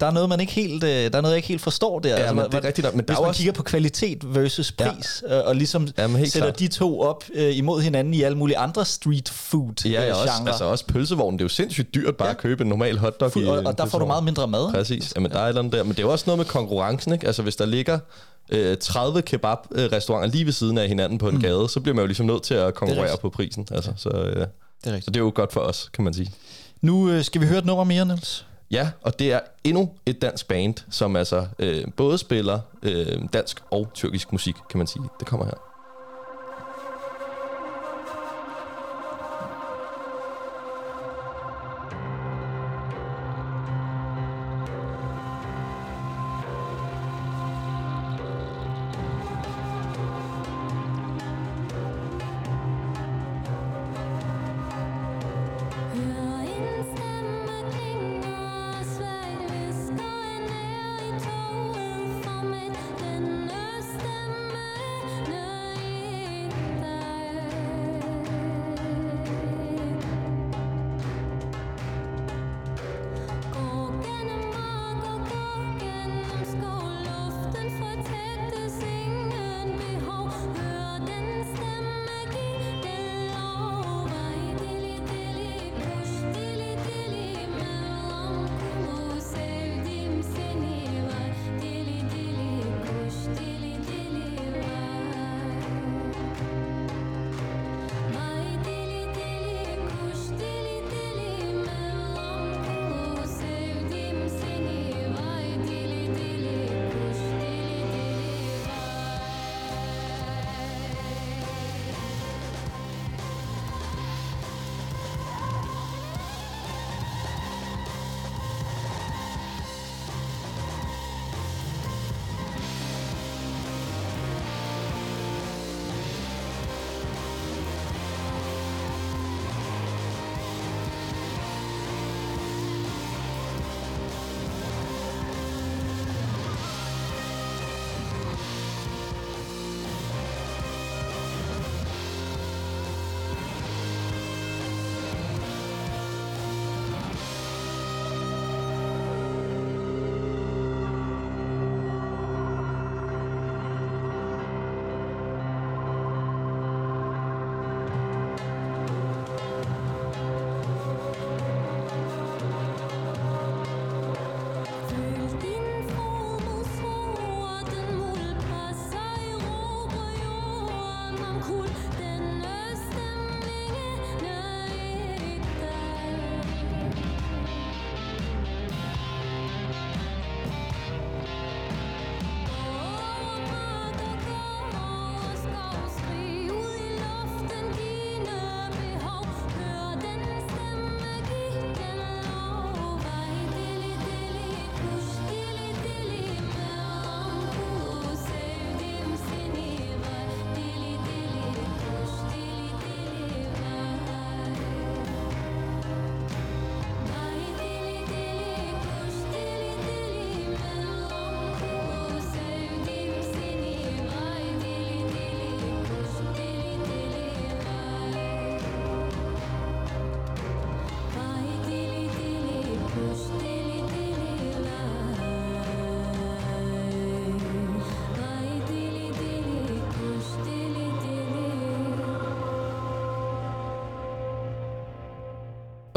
[0.00, 2.08] der er noget, man ikke helt, øh, der er noget, jeg ikke helt forstår der.
[2.08, 2.94] Ja, altså, men det er rigtigt.
[2.94, 3.38] Men hvis man også...
[3.38, 5.38] kigger på kvalitet versus pris, ja.
[5.38, 6.50] øh, og ligesom ja, sætter klar.
[6.50, 10.20] de to op øh, imod hinanden i alle mulige andre street food Ja, ja øh,
[10.20, 11.38] også, altså også pølsevognen.
[11.38, 12.34] Det er jo sindssygt dyrt bare ja.
[12.34, 14.72] at købe en normal hotdog Fuld, i Og, og der får du meget mindre mad.
[14.72, 15.12] Præcis.
[15.16, 15.82] Jamen, der er et eller andet der.
[15.82, 17.26] Men det er jo også noget med konkurrencen, ikke?
[17.26, 17.98] Altså hvis der ligger
[18.50, 21.40] øh, 30 kebab-restauranter lige ved siden af hinanden på en mm.
[21.40, 23.66] gade, så bliver man jo ligesom nødt til at konkurrere på prisen.
[23.70, 24.46] Altså, så, øh,
[24.84, 26.32] det er så det er jo godt for os, kan man sige.
[26.82, 28.46] Nu øh, skal vi høre et nummer mere, Niels.
[28.70, 33.62] Ja, og det er endnu et dansk band, som altså øh, både spiller øh, dansk
[33.70, 35.04] og tyrkisk musik, kan man sige.
[35.20, 35.71] Det kommer her.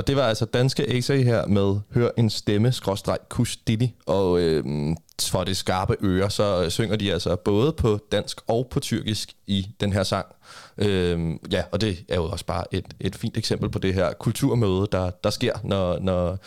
[0.06, 3.94] Og det var altså danske AC her med Hør en stemme, skråstreg, Kustili.
[4.06, 4.64] Og øh,
[5.22, 9.34] for det skarpe øre, så øh, synger de altså både på dansk og på tyrkisk
[9.48, 10.26] i den her sang.
[10.78, 14.14] Øhm, ja, og det er jo også bare et, et fint eksempel på det her
[14.14, 16.38] kulturmøde, der, der sker, når, når,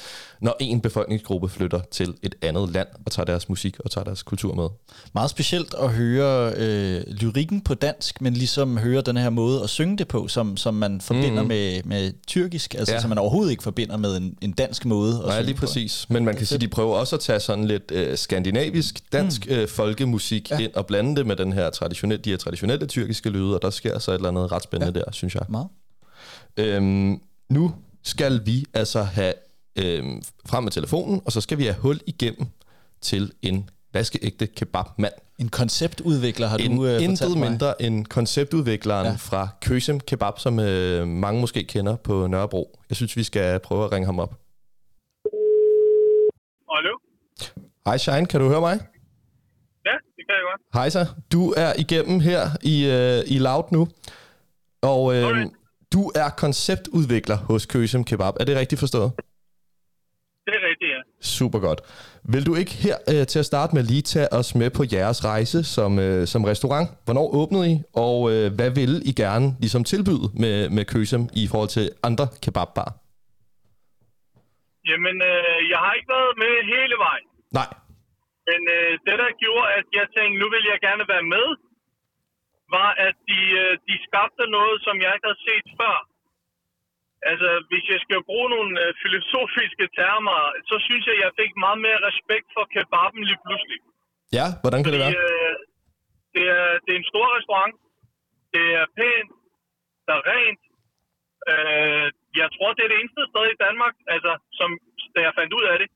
[0.41, 4.23] når en befolkningsgruppe flytter til et andet land og tager deres musik og tager deres
[4.23, 4.69] kultur med.
[5.15, 9.71] Meget specielt at høre øh, lyrikken på dansk, men ligesom høre den her måde at
[9.71, 11.49] synge det på, som, som man forbinder mm.
[11.49, 13.01] med, med tyrkisk, altså ja.
[13.01, 15.61] som man overhovedet ikke forbinder med en, en dansk måde at Nej, synge lige på.
[15.61, 16.07] præcis.
[16.09, 18.58] Men man kan sige, de prøver også at tage sådan lidt øh, skandinavisk,
[19.13, 19.55] dansk mm.
[19.55, 20.59] øh, folkemusik ja.
[20.59, 23.71] ind og blande det med den her traditionelle, de her traditionelle tyrkiske lyde, og der
[23.71, 25.05] sker så et eller andet ret spændende ja.
[25.05, 25.43] der, synes jeg.
[25.49, 25.69] Meget.
[26.57, 29.33] Øhm, nu skal vi altså have
[29.77, 32.47] øhm, frem med telefonen, og så skal vi have hul igennem
[33.01, 35.13] til en vaskeægte kebabmand.
[35.39, 37.51] En konceptudvikler har en, du øh, Intet mig.
[37.51, 39.07] mindre end konceptudvikleren.
[39.07, 39.15] Ja.
[39.19, 42.79] fra Køsem Kebab, som øh, mange måske kender på Nørrebro.
[42.89, 44.35] Jeg synes, vi skal prøve at ringe ham op.
[46.75, 47.08] Hallo?
[47.87, 48.77] Hej Shine, kan du høre mig?
[49.87, 50.61] Ja, det kan jeg godt.
[50.75, 51.07] Hej så.
[51.33, 53.89] Du er igennem her i, øh, i Loud nu.
[54.83, 55.47] Og øh,
[55.93, 58.35] du er konceptudvikler hos Køsem Kebab.
[58.41, 59.13] Er det rigtigt forstået?
[60.47, 61.01] Det er rigtigt, ja.
[61.21, 61.81] Super godt.
[62.33, 65.25] Vil du ikke her øh, til at starte med lige tage os med på jeres
[65.25, 66.89] rejse som, øh, som restaurant?
[67.05, 71.49] Hvornår åbnede I, og øh, hvad vil I gerne ligesom tilbyde med, med Køsem i
[71.51, 72.91] forhold til andre kebabbar?
[74.91, 77.28] Jamen, øh, jeg har ikke været med hele vejen.
[77.59, 77.71] Nej.
[78.49, 81.47] Men øh, det, der gjorde, at jeg tænkte, nu vil jeg gerne være med,
[82.77, 85.97] var, at de, øh, de skabte noget, som jeg ikke havde set før.
[87.31, 90.39] Altså, hvis jeg skal bruge nogle øh, filosofiske termer,
[90.71, 93.79] så synes jeg, jeg fik meget mere respekt for kebaben lige pludselig.
[94.39, 95.15] Ja, hvordan kan det være?
[95.23, 95.55] Øh,
[96.35, 97.75] det, er, det er en stor restaurant.
[98.55, 99.31] Det er pænt.
[100.07, 100.63] Der er rent.
[101.51, 102.07] Øh,
[102.41, 104.71] jeg tror, det er det eneste sted i Danmark, altså, som,
[105.15, 105.89] da jeg fandt ud af det,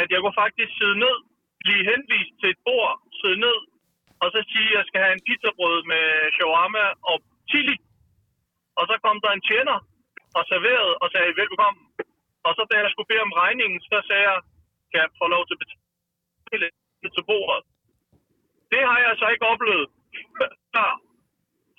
[0.00, 1.16] at jeg kunne faktisk sidde ned,
[1.62, 3.58] blive henvist til et bord, sidde ned,
[4.22, 6.04] og så sige, at jeg skal have en pizzabrød med
[6.36, 7.16] shawarma og
[7.50, 7.76] chili.
[8.78, 9.78] Og så kom der en tjener
[10.38, 11.84] og serverede og sagde, velkommen.
[12.46, 14.38] Og så da jeg skulle bede om regningen, så sagde jeg,
[14.90, 16.68] kan jeg få lov til at betale
[17.16, 17.62] til bordet?
[18.72, 19.86] Det har jeg altså ikke oplevet
[20.74, 20.90] før.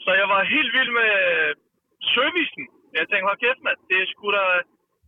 [0.03, 1.11] Så jeg var helt vild med
[2.13, 2.65] servicen.
[2.97, 4.43] Jeg tænkte, hold kæft, mand, det er sgu da,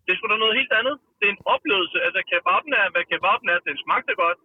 [0.04, 0.96] det er sgu da noget helt andet.
[1.20, 1.98] Det er en oplevelse.
[2.06, 4.40] Altså, kebaben er, hvad kebaben er, den smagte godt.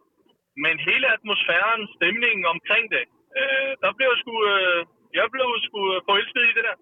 [0.64, 3.04] Men hele atmosfæren, stemningen omkring det,
[3.40, 4.78] øh, der blev jeg sgu, øh,
[5.18, 6.76] jeg blev sgu forelsket i det der.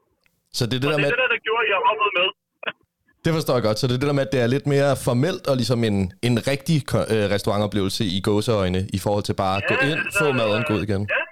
[0.58, 2.28] Så det er det der det med, det der, der gjorde, at jeg hoppede med.
[3.24, 4.90] det forstår jeg godt, så det er det der med, at det er lidt mere
[5.06, 5.96] formelt og ligesom en,
[6.28, 6.78] en rigtig
[7.14, 10.72] øh, restaurantoplevelse i gåseøjne i forhold til bare at gå ind, altså, få maden, gå
[10.78, 11.02] ud igen.
[11.16, 11.22] Ja.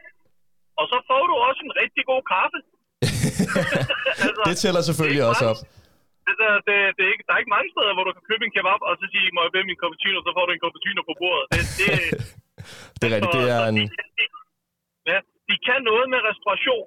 [0.80, 2.58] Og så får du også en rigtig god kaffe.
[4.24, 5.60] altså, Det tæller selvfølgelig det også op.
[6.30, 8.54] Altså, det, det er ikke, der er ikke mange steder, hvor du kan købe en
[8.56, 11.14] kebab, og så sige, må jeg bede min cappuccino, så får du en cappuccino på
[11.22, 11.44] bordet.
[11.54, 11.90] Det, det,
[12.98, 13.76] Det er rigtigt, det er en...
[13.80, 13.84] de,
[14.18, 14.24] de,
[15.10, 16.86] ja, de kan noget med restauration.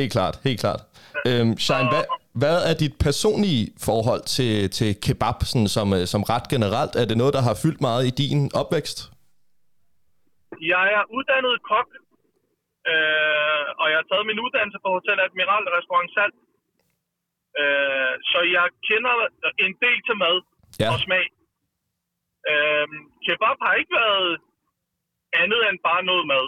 [0.00, 0.82] Helt klart, helt klart.
[1.28, 2.04] Øhm, Shine, hvad,
[2.42, 6.92] hvad er dit personlige forhold til, til kebab sådan, som, øh, som ret generelt?
[7.00, 8.98] Er det noget, der har fyldt meget i din opvækst?
[10.74, 11.88] Jeg er uddannet kok,
[12.92, 16.36] øh, og jeg har taget min uddannelse på Hotel Admiral Restaurant Salt.
[17.62, 19.14] Øh, så jeg kender
[19.64, 20.36] en del til mad
[20.82, 20.88] Ja.
[20.92, 21.26] og smag.
[22.50, 22.86] Øh,
[23.24, 24.30] kebab har ikke været
[25.42, 26.46] andet end bare noget mad,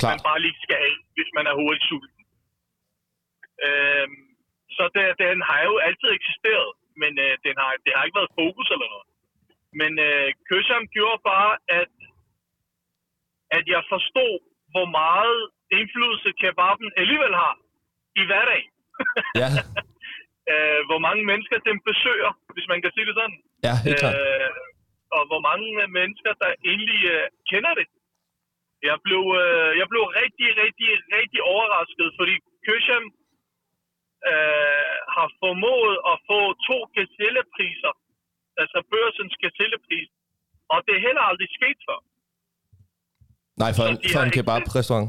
[0.00, 0.12] Klart.
[0.12, 2.22] man bare lige skal have, hvis man er hurtigt sulten.
[3.66, 4.08] Øh,
[4.76, 6.70] så det, den har jo altid eksisteret,
[7.02, 9.08] men øh, den har, det har ikke været fokus eller noget.
[9.80, 11.92] Men øh, Køsam gjorde bare, at
[13.58, 14.32] at jeg forstod,
[14.74, 15.40] hvor meget
[15.78, 17.54] indflydelse kebaben alligevel har
[18.20, 18.70] i hverdagen.
[19.40, 19.48] Ja,
[20.52, 23.38] øh, hvor mange mennesker den besøger, hvis man kan sige det sådan.
[23.68, 24.14] ja helt klart.
[24.16, 24.50] Øh,
[25.16, 27.86] og hvor mange mennesker, der egentlig øh, kender det.
[28.90, 32.34] Jeg blev, øh, jeg blev rigtig, rigtig, rigtig overrasket, fordi
[32.66, 33.04] Køsham
[34.30, 37.92] øh, har formået at få to gazellepriser,
[38.62, 40.10] altså børsens gazellepris,
[40.72, 42.00] og det er heller aldrig sket før.
[43.62, 45.08] Nej, for en, for en kebab-restaurant.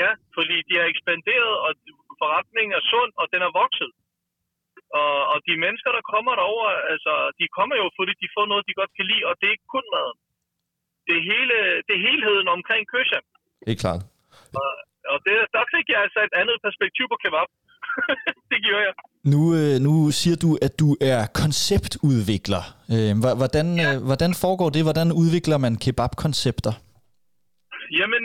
[0.00, 1.70] Ja, fordi de har ekspanderet, og
[2.22, 3.90] forretningen er sund, og den er vokset.
[5.00, 8.68] Og, og de mennesker, der kommer derover, altså, de kommer jo, fordi de får noget,
[8.68, 10.18] de godt kan lide, og det er ikke kun maden.
[11.06, 13.24] Det er, hele, det er helheden omkring Køsham.
[13.68, 14.02] Helt klart.
[14.60, 14.70] Og,
[15.12, 17.48] og det, der fik jeg altså et andet perspektiv på kebab.
[18.52, 18.94] det gjorde jeg.
[19.32, 22.64] Nu, øh, nu siger du, at du er konceptudvikler.
[22.94, 24.82] Øh, hvordan, øh, hvordan foregår det?
[24.88, 26.74] Hvordan udvikler man kebabkoncepter?
[27.98, 28.24] Jamen,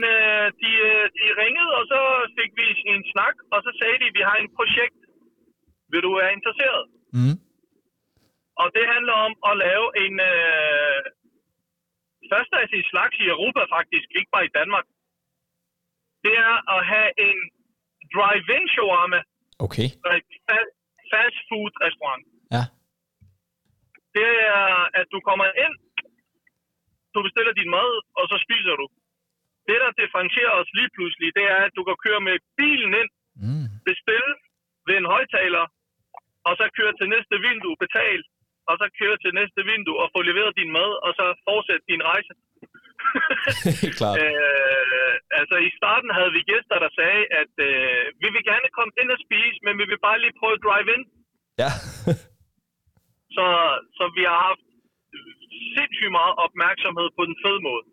[0.62, 0.72] de,
[1.20, 2.00] de ringede, og så
[2.38, 4.98] fik vi en snak, og så sagde de, vi har et projekt.
[5.92, 6.84] Vil du være interesseret?
[7.18, 7.36] Mm.
[8.62, 11.02] Og det handler om at lave en øh,
[12.32, 14.86] første af sin slags i Europa faktisk, ikke bare i Danmark.
[16.26, 17.38] Det er at have en
[18.16, 19.20] drive-in shawarma,
[19.66, 19.88] Okay.
[21.14, 22.24] fast food restaurant.
[22.56, 22.64] Ja.
[24.18, 24.70] Det er,
[25.00, 25.76] at du kommer ind,
[27.14, 28.86] du bestiller din mad, og så spiser du.
[29.68, 33.10] Det, der differentierer os lige pludselig, det er, at du kan køre med bilen ind,
[33.46, 33.66] Mm.
[33.92, 34.32] bestille
[34.88, 35.64] ved en højtaler,
[36.48, 38.24] og så køre til næste vindue, betale,
[38.70, 42.04] og så køre til næste vindue og få leveret din mad, og så fortsætte din
[42.12, 42.34] rejse.
[44.00, 44.16] Klart.
[44.24, 48.94] øh, altså i starten havde vi gæster, der sagde, at øh, vi vil gerne komme
[49.02, 51.04] ind og spise, men vi vil bare lige prøve drive-in.
[51.64, 51.72] Ja.
[53.36, 53.48] Så,
[53.98, 54.66] så vi har haft
[55.76, 57.84] sindssygt meget opmærksomhed på den fede måde.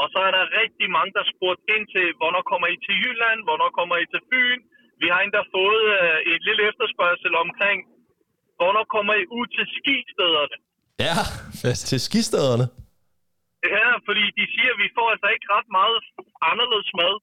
[0.00, 3.40] Og så er der rigtig mange, der spurgt ind til, hvornår kommer I til Jylland,
[3.46, 4.60] hvornår kommer I til Fyn.
[5.02, 7.78] Vi har endda fået øh, et lille efterspørgsel omkring,
[8.58, 10.56] hvornår kommer I ud til skistederne.
[11.06, 11.16] ja,
[11.90, 12.66] til skistederne.
[13.76, 15.98] Ja, fordi de siger, at vi får altså ikke ret meget
[16.50, 17.14] anderledes mad,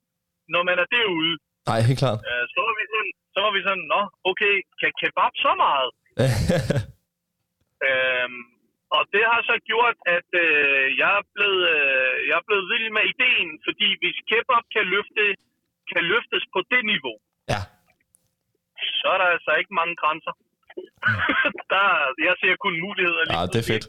[0.53, 1.33] når man er derude.
[1.69, 2.19] Nej, helt klart.
[2.29, 5.89] Øh, så var vi sådan, så var vi sådan, nå, okay, kan kebab så meget?
[7.89, 8.41] Øhm,
[8.97, 12.89] og det har så gjort, at øh, jeg, er blevet, øh, jeg er blevet vild
[12.97, 15.23] med ideen, fordi hvis kebab kan, løfte,
[15.91, 17.15] kan løftes på det niveau,
[17.53, 17.61] ja.
[18.99, 20.33] så er der altså ikke mange grænser.
[21.73, 21.87] der,
[22.27, 23.85] jeg ser kun muligheder lige Ja, det er fedt.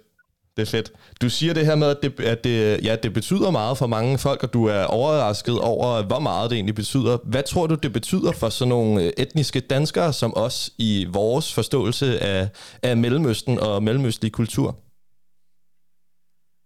[0.57, 0.89] Det er fedt.
[1.23, 2.57] Du siger det her med, at det, at det,
[2.89, 6.57] ja, det betyder meget for mange folk, og du er overrasket over, hvor meget det
[6.59, 7.15] egentlig betyder.
[7.33, 10.57] Hvad tror du, det betyder for sådan nogle øh, etniske danskere som os
[10.91, 12.41] i vores forståelse af,
[12.89, 14.69] af Mellemøsten og mellemøstlig kultur?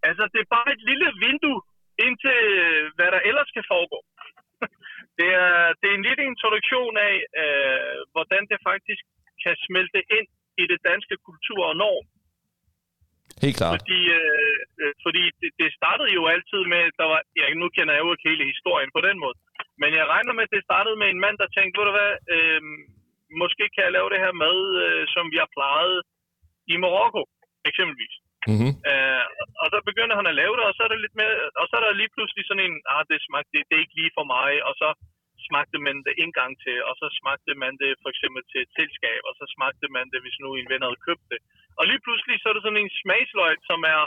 [0.09, 1.59] Altså, det er bare et lille vindue
[2.05, 2.39] ind til,
[2.97, 3.99] hvad der ellers kan foregå.
[5.19, 9.03] det, er, det er en lille introduktion af, øh, hvordan det faktisk
[9.47, 10.27] kan smelte ind
[10.61, 12.05] i det danske kultur og norm.
[13.43, 13.73] Helt klart.
[13.75, 17.93] Fordi, øh, øh, fordi det, det startede jo altid med, der var, ja, nu kender
[17.93, 19.37] jeg jo ikke hele historien på den måde,
[19.81, 22.13] men jeg regner med, at det startede med en mand, der tænkte, ved du hvad,
[22.35, 22.61] øh,
[23.41, 25.97] måske kan jeg lave det her mad, øh, som vi har plejet
[26.73, 27.23] i Marokko,
[27.69, 28.15] eksempelvis.
[28.51, 28.73] Mm-hmm.
[28.91, 29.25] Øh,
[29.61, 31.73] og så begynder han at lave det, og så er det lidt mere, og så
[31.77, 34.25] er der lige pludselig sådan en, ah, det smagte, det, det er ikke lige for
[34.35, 34.89] mig, og så
[35.47, 38.71] smagte man det en gang til, og så smagte man det for eksempel til et
[38.79, 41.39] selskab, og så smagte man det, hvis nu en ven havde købt det.
[41.79, 44.01] Og lige pludselig så er det sådan en smagsløg, som er,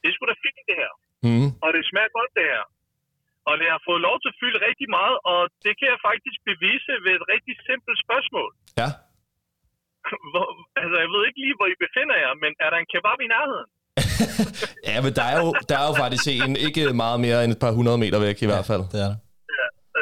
[0.00, 0.92] det er sgu da fint det her,
[1.26, 1.50] Mm-hmm.
[1.64, 2.64] og det smager godt det her.
[3.48, 6.38] Og det har fået lov til at fylde rigtig meget, og det kan jeg faktisk
[6.50, 8.50] bevise ved et rigtig simpelt spørgsmål.
[8.80, 8.88] Ja.
[10.32, 10.46] Hvor,
[10.82, 13.28] altså, jeg ved ikke lige, hvor I befinder jer, men er der en kebab i
[13.34, 13.68] nærheden?
[14.88, 17.60] ja, men der er, jo, der er jo faktisk en ikke meget mere end et
[17.64, 18.84] par hundrede meter væk i hvert fald.
[18.92, 19.18] Det er det.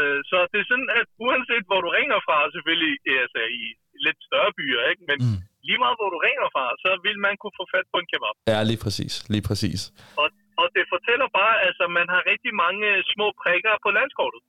[0.00, 2.94] Øh, så det er sådan, at uanset hvor du ringer fra, selvfølgelig
[3.24, 3.64] altså i
[4.06, 5.02] lidt større byer, ikke?
[5.10, 5.38] men mm.
[5.68, 8.34] lige meget hvor du ringer fra, så vil man kunne få fat på en kebab.
[8.52, 9.12] Ja, lige præcis.
[9.32, 9.80] Lige præcis.
[10.22, 10.28] Og,
[10.62, 14.40] og det fortæller bare, at altså, man har rigtig mange små prikker på landskortet.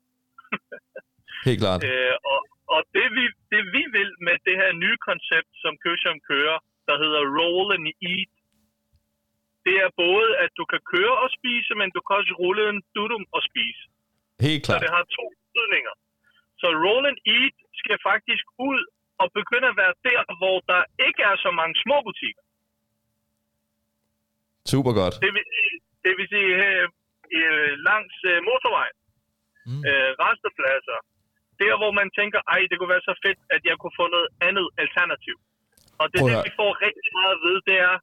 [1.48, 1.80] Helt klart.
[1.90, 2.40] Øh, og
[2.76, 6.58] og det, vi, det vi vil med det her nye koncept, som Køsham kører,
[6.90, 8.32] der hedder Roll and Eat,
[9.66, 12.80] det er både, at du kan køre og spise, men du kan også rulle en
[12.96, 13.84] dudum og spise.
[14.48, 14.82] Helt Så klart.
[14.84, 15.96] det har to betydninger.
[16.62, 18.80] Så Roll and Eat skal faktisk ud
[19.22, 22.44] og begynde at være der, hvor der ikke er så mange små butikker.
[24.74, 25.16] Super godt.
[25.26, 25.46] Det vil,
[26.06, 26.86] det vil sige øh,
[27.40, 28.98] øh, langs øh, motorvejen,
[29.70, 29.82] mm.
[29.90, 31.00] øh, restepladser,
[31.62, 34.30] der hvor man tænker, ej, det kunne være så fedt, at jeg kunne få noget
[34.48, 35.36] andet alternativ.
[36.02, 37.96] Og det Prøv det, vi får rigtig meget vide, det er,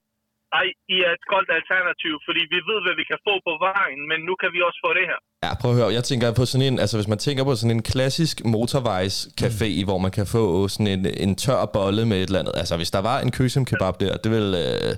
[0.61, 4.01] ej, I er et godt alternativ, fordi vi ved, hvad vi kan få på vejen,
[4.11, 5.19] men nu kan vi også få det her.
[5.45, 5.97] Ja, prøv at høre.
[5.99, 9.87] Jeg tænker på sådan en, altså hvis man tænker på sådan en klassisk motorvejscafé, mm.
[9.89, 12.55] hvor man kan få sådan en, en tør bolle med et eller andet.
[12.63, 14.93] Altså hvis der var en køsem kebab der, det vil, øh,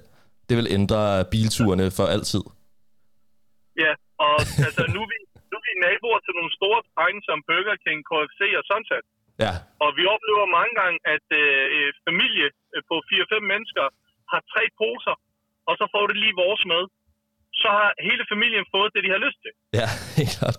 [0.49, 1.01] det vil ændre
[1.35, 2.45] bilturene for altid.
[3.83, 3.93] Ja,
[4.27, 4.37] og
[4.67, 5.19] altså, nu, er vi,
[5.51, 9.07] nu er vi naboer til nogle store drenge som Burger King, KFC og Sunset.
[9.45, 13.87] Ja, Og vi oplever mange gange, at øh, øh, familie øh, på 4-5 mennesker
[14.33, 15.15] har tre poser,
[15.71, 16.83] og så får det lige vores med.
[17.63, 19.53] Så har hele familien fået det, de har lyst til.
[19.81, 20.59] ja, helt klart.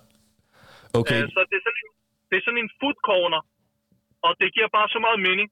[1.00, 1.90] Okay, Øh, så det er, sådan en,
[2.30, 3.42] det er sådan en food corner,
[4.26, 5.48] og det giver bare så meget mening.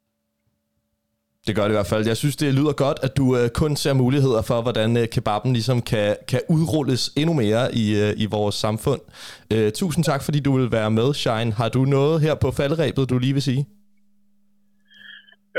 [1.47, 2.03] det gør det i hvert fald.
[2.11, 5.51] Jeg synes, det lyder godt, at du øh, kun ser muligheder for, hvordan øh, kebaben
[5.57, 9.01] ligesom kan, kan udrulles endnu mere i, øh, i vores samfund.
[9.53, 11.51] Øh, tusind tak, fordi du vil være med, Shine.
[11.59, 13.63] Har du noget her på falderæbet, du lige vil sige?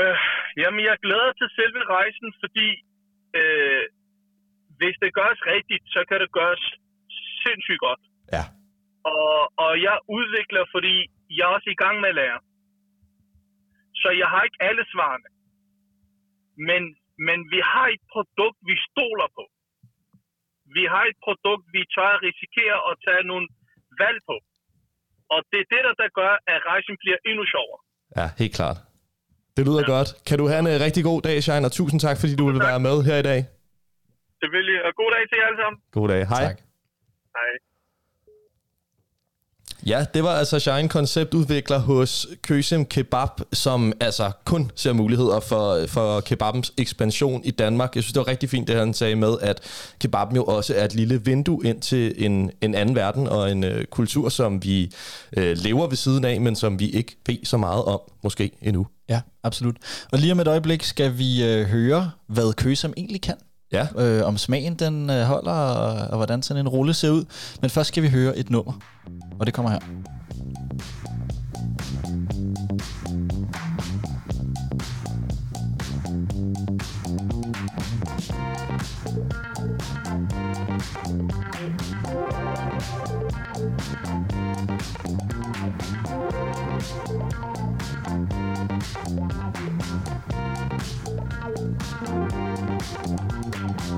[0.01, 0.17] Øh,
[0.61, 2.67] jamen, jeg glæder til selve rejsen, fordi
[3.39, 3.83] øh,
[4.79, 6.63] hvis det gøres rigtigt, så kan det gøres
[7.43, 8.03] sindssygt godt.
[8.35, 8.43] Ja.
[9.15, 10.95] Og, og jeg udvikler, fordi
[11.37, 12.39] jeg er også i gang med at lære.
[14.01, 15.29] Så jeg har ikke alle svarene.
[16.69, 16.81] Men,
[17.27, 19.43] Men vi har et produkt, vi stoler på.
[20.77, 23.47] Vi har et produkt, vi tør at risikere at tage nogle
[24.01, 24.37] valg på.
[25.33, 27.81] Og det er det, der, der gør, at rejsen bliver endnu sjovere.
[28.17, 28.77] Ja, helt klart.
[29.57, 29.91] Det lyder ja.
[29.95, 30.09] godt.
[30.27, 32.59] Kan du have en uh, rigtig god dag, Shine, og tusind tak, fordi du vil
[32.69, 33.39] være med her i dag.
[34.41, 34.77] Selvfølgelig.
[34.85, 35.77] Og god dag til jer alle sammen.
[35.97, 36.21] God dag.
[36.33, 36.43] Hej.
[36.47, 36.57] Tak.
[37.37, 37.51] Hej.
[39.85, 45.85] Ja, det var altså Shine konceptudvikler hos Køsem Kebab, som altså kun ser muligheder for,
[45.87, 47.95] for kebabens ekspansion i Danmark.
[47.95, 49.59] Jeg synes, det var rigtig fint, det han sagde med, at
[49.99, 53.63] kebaben jo også er et lille vindue ind til en, en anden verden og en
[53.63, 54.91] øh, kultur, som vi
[55.37, 58.87] øh, lever ved siden af, men som vi ikke ved så meget om, måske endnu.
[59.09, 59.75] Ja, absolut.
[60.11, 63.35] Og lige om et øjeblik skal vi øh, høre, hvad Køsem egentlig kan.
[63.71, 63.87] Ja.
[63.97, 67.25] Øh, om smagen den øh, holder, og, og hvordan sådan en rulle ser ud.
[67.61, 68.73] Men først skal vi høre et nummer,
[69.39, 69.79] og det kommer her.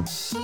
[0.06, 0.44] Oh,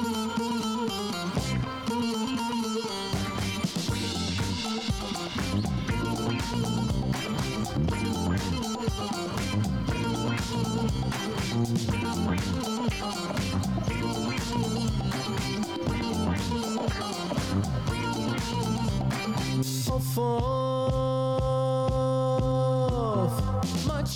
[20.00, 20.69] fond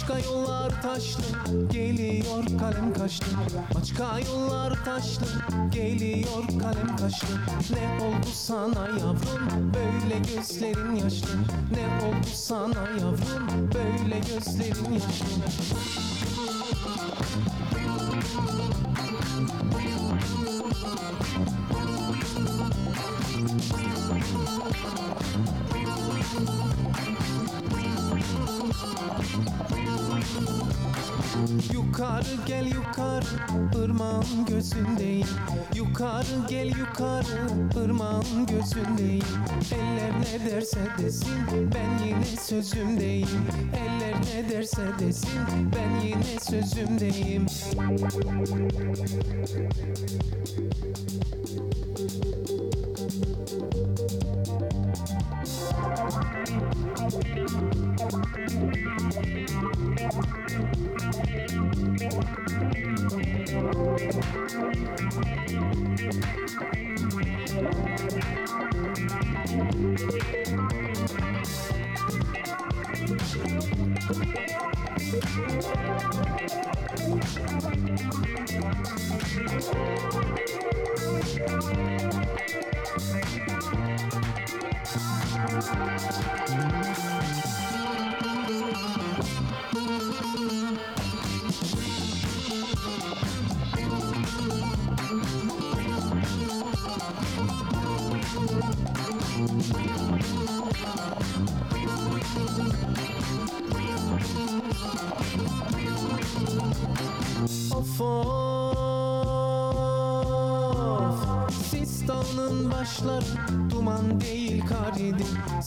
[0.10, 1.24] Maçka yollar taşlı
[1.72, 3.26] Geliyor kalem kaşlı.
[3.74, 5.26] Maçka yollar taşlı
[5.72, 7.28] Geliyor kalem kaşlı.
[7.72, 11.28] Ne oldu sana yavrum Böyle gözlerin yaşlı.
[11.72, 15.44] Ne oldu sana yavrum Böyle gözlerin yaşlı
[31.74, 33.26] Yukarı gel yukarı
[33.84, 35.28] ırmağın gözündeyim
[35.76, 37.48] Yukarı gel yukarı
[37.84, 39.24] ırmağın gözündeyim
[39.72, 43.28] Eller ne derse desin ben yine sözümdeyim.
[43.74, 45.40] Eller ne derse desin
[45.76, 47.46] ben yine sözümdeyim.
[51.96, 52.43] Of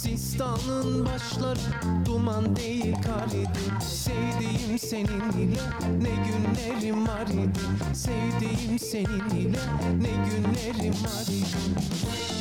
[0.05, 3.85] İdi Sistanın başları duman değil kar idi.
[3.85, 5.61] Sevdiğim senin ile
[6.03, 7.61] ne günlerim var idi.
[7.95, 9.59] Sevdiğim senin ile
[10.01, 12.36] ne günlerim var idi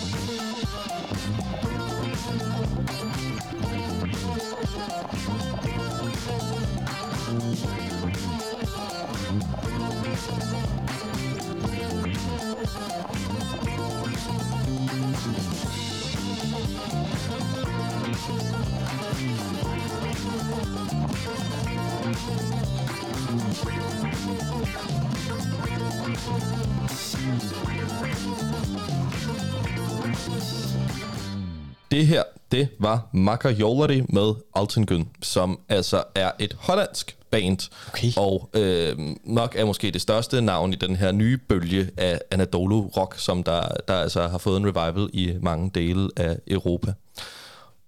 [31.95, 38.11] Det her, det var Makajolari med Altengyn, som altså er et hollandsk band, Okay.
[38.17, 42.81] og øh, nok er måske det største navn i den her nye bølge af Anadolu
[42.97, 46.93] Rock, som der, der altså har fået en revival i mange dele af Europa.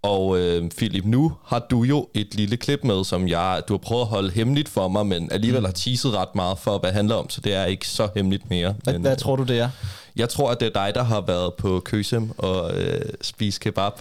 [0.01, 3.77] Og øh, Philip, nu har du jo et lille klip med, som jeg, du har
[3.77, 6.95] prøvet at holde hemmeligt for mig, men alligevel har teaset ret meget for, hvad det
[6.95, 8.75] handler om, så det er ikke så hemmeligt mere.
[8.83, 9.69] Hvad, men, hvad tror du, det er?
[10.17, 13.91] Jeg tror, at det er dig, der har været på Køsem og øh, spise kebab.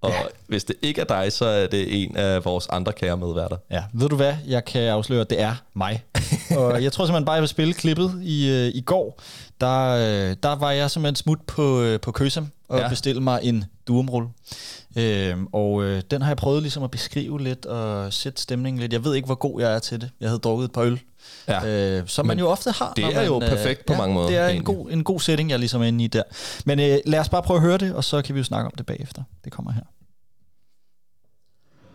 [0.00, 0.12] Og
[0.46, 3.56] hvis det ikke er dig, så er det en af vores andre kære medværter.
[3.70, 4.34] Ja, ved du hvad?
[4.46, 6.04] Jeg kan afsløre, at det er mig.
[6.58, 9.20] og jeg tror simpelthen bare, jeg vil spille klippet i, øh, i går.
[9.60, 12.82] Der, øh, der var jeg simpelthen smut på, øh, på Køsam og Ja.
[12.82, 12.88] ja.
[12.88, 14.28] bestilte mig en duumrulle.
[14.96, 18.92] Øhm, og øh, den har jeg prøvet ligesom at beskrive lidt og sætte stemningen lidt.
[18.92, 20.10] Jeg ved ikke, hvor god jeg er til det.
[20.20, 21.00] Jeg havde drukket et par øl.
[21.48, 21.66] Ja.
[21.98, 22.92] Øh, som man Men jo ofte har.
[22.96, 25.20] det når er man, jo perfekt på mange måder, Det er en god, en god
[25.20, 26.22] setting, jeg ligesom er inde i der.
[26.64, 28.66] Men øh, lad os bare prøve at høre det, og så kan vi jo snakke
[28.66, 29.22] om det bagefter.
[29.44, 29.82] Det kommer her.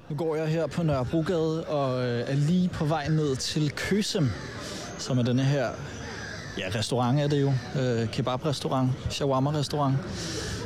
[0.09, 4.29] Nu går jeg her på Nørrebrogade og øh, er lige på vej ned til Køsem,
[4.97, 5.69] som er denne her
[6.57, 7.53] ja, restaurant er det jo.
[7.81, 9.95] Øh, kebab-restaurant, shawarma-restaurant,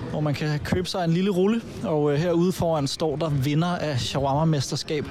[0.09, 1.61] hvor man kan købe sig en lille rulle.
[1.83, 5.05] Og øh, herude foran står der vinder af shawarma-mesterskab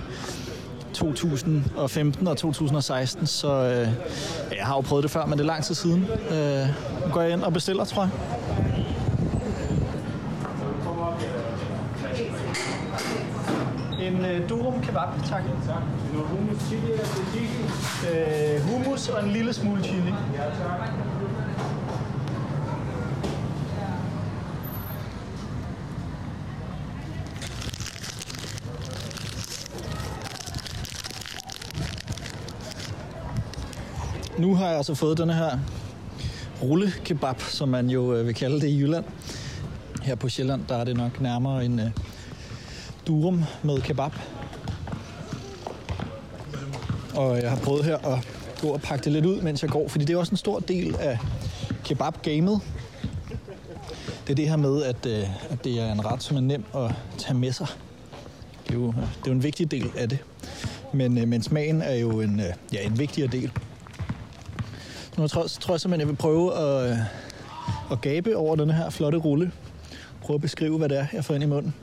[0.94, 3.88] 2015 og 2016, så øh,
[4.50, 6.06] ja, jeg har jo prøvet det før, men det er lang tid siden.
[6.30, 6.66] Øh,
[7.06, 8.10] nu går jeg ind og bestiller, tror jeg.
[14.06, 15.42] En øh, durum kebab, tak.
[16.12, 16.92] Noget hummus, chili,
[18.10, 20.10] øh, hummus og en lille smule chili.
[20.10, 20.16] Nu
[34.64, 35.58] har jeg altså fået den her
[36.62, 39.04] rullekebab, som man jo øh, vil kalde det i Jylland.
[40.02, 41.90] Her på Sjælland, der er det nok nærmere en øh,
[43.06, 44.12] durum med kebab.
[47.14, 48.28] Og jeg har prøvet her at
[48.60, 50.58] gå og pakke det lidt ud, mens jeg går, fordi det er også en stor
[50.58, 51.18] del af
[51.84, 52.60] kebab-gamet.
[54.26, 56.64] Det er det her med, at, øh, at det er en ret, som er nem
[56.74, 57.66] at tage med sig.
[58.66, 60.18] Det er jo, øh, det er jo en vigtig del af det.
[60.92, 63.50] Men, øh, men smagen er jo en, øh, ja, en vigtigere del.
[65.18, 66.98] Nu tror, tror jeg simpelthen, jeg vil prøve at, øh,
[67.92, 69.52] at gabe over den her flotte rulle.
[70.20, 71.74] Prøve at beskrive, hvad det er, jeg får ind i munden.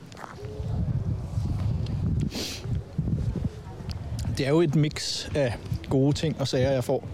[4.38, 5.56] Det er jo et mix af
[5.90, 7.08] gode ting og sager, jeg får.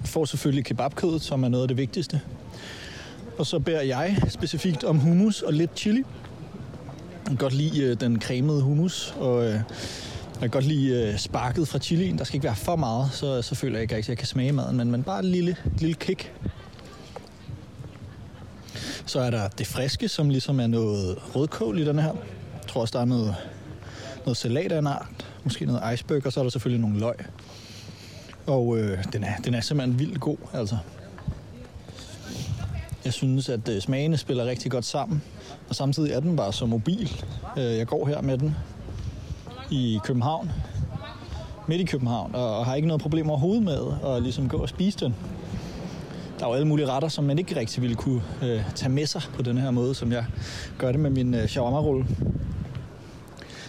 [0.00, 2.20] Jeg får selvfølgelig kebabkødet, som er noget af det vigtigste.
[3.38, 5.98] Og så beder jeg specifikt om hummus og lidt chili.
[5.98, 9.60] Jeg kan godt lide øh, den cremede hummus, og øh,
[10.48, 12.18] kan godt lide øh, sparket fra chilien.
[12.18, 14.52] Der skal ikke være for meget, så, så føler jeg ikke, at jeg kan smage
[14.52, 16.32] maden, men, men bare et lille, et lille kick.
[19.06, 22.12] Så er der det friske, som ligesom er noget rødkål i den her.
[22.54, 23.34] Jeg tror også, der er noget,
[24.24, 25.26] noget salat af en art.
[25.44, 27.16] Måske noget iceberg, og så er der selvfølgelig nogle løg.
[28.46, 30.76] Og øh, den, er, den er simpelthen vildt god, altså.
[33.04, 35.22] Jeg synes, at øh, smagene spiller rigtig godt sammen.
[35.68, 37.24] Og samtidig er den bare så mobil.
[37.58, 38.56] Øh, jeg går her med den
[39.72, 40.52] i København.
[41.68, 42.34] Midt i København.
[42.34, 45.14] Og, har ikke noget problem overhovedet med at ligesom gå og spise den.
[46.38, 49.06] Der er jo alle mulige retter, som man ikke rigtig ville kunne øh, tage med
[49.06, 50.24] sig på den her måde, som jeg
[50.78, 52.06] gør det med min øh, shawarma-rulle.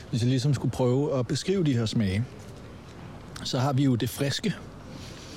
[0.10, 2.24] Hvis jeg ligesom skulle prøve at beskrive de her smage,
[3.44, 4.54] så har vi jo det friske.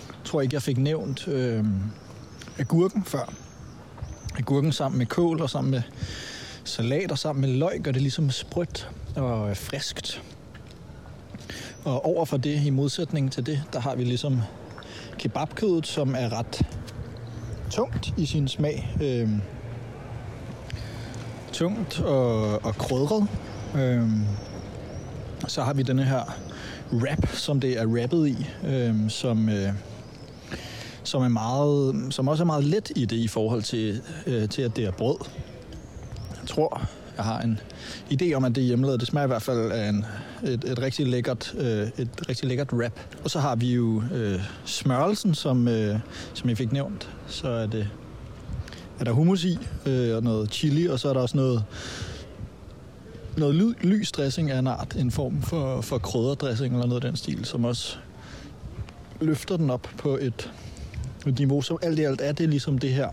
[0.08, 1.64] Jeg tror ikke, jeg fik nævnt øh,
[2.58, 3.32] agurken før.
[4.38, 5.82] Agurken sammen med kål og sammen med
[6.64, 10.22] salat og sammen med løg gør det ligesom sprødt og øh, friskt.
[11.86, 14.40] Og over for det, i modsætning til det, der har vi ligesom
[15.18, 16.62] kebabkødet, som er ret
[17.70, 18.96] tungt i sin smag.
[19.02, 19.28] Øh,
[21.52, 23.28] tungt og, og krydret.
[23.76, 24.08] Øh,
[25.48, 26.36] så har vi denne her
[26.92, 29.72] wrap, som det er wrappet i, øh, som, øh,
[31.02, 34.62] som, er meget, som også er meget let i det i forhold til, øh, til
[34.62, 35.16] at det er brød.
[36.40, 37.60] Jeg tror, jeg har en
[38.12, 39.00] idé om, at det er hjemmelavet.
[39.00, 40.04] Det smager i hvert fald af en,
[40.44, 43.00] et, et, rigtig lækkert, øh, et rigtig lækkert wrap.
[43.24, 45.98] Og så har vi jo øh, smørelsen, som, øh,
[46.34, 47.10] som jeg fik nævnt.
[47.26, 47.88] Så er, det,
[49.00, 51.64] er der hummus i, øh, og noget chili, og så er der også noget,
[53.36, 57.10] noget ly, lys dressing af en art, en form for, for krydderdressing eller noget af
[57.10, 57.96] den stil, som også
[59.20, 60.52] løfter den op på et,
[61.26, 63.08] et niveau, som alt i alt er det ligesom det her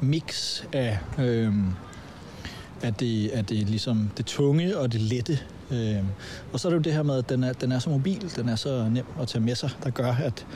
[0.00, 1.52] mix af, øh,
[2.82, 5.38] at det, at det, ligesom det tunge og det lette.
[5.70, 6.04] Øh,
[6.52, 8.32] og så er det jo det her med, at den er, den er så mobil,
[8.36, 10.46] den er så nem at tage med sig, der gør, at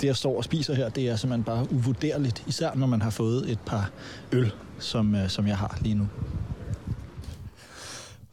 [0.00, 3.10] det, jeg står og spiser her, det er simpelthen bare uvurderligt, især når man har
[3.10, 3.90] fået et par
[4.32, 6.08] øl, som, øh, som jeg har lige nu.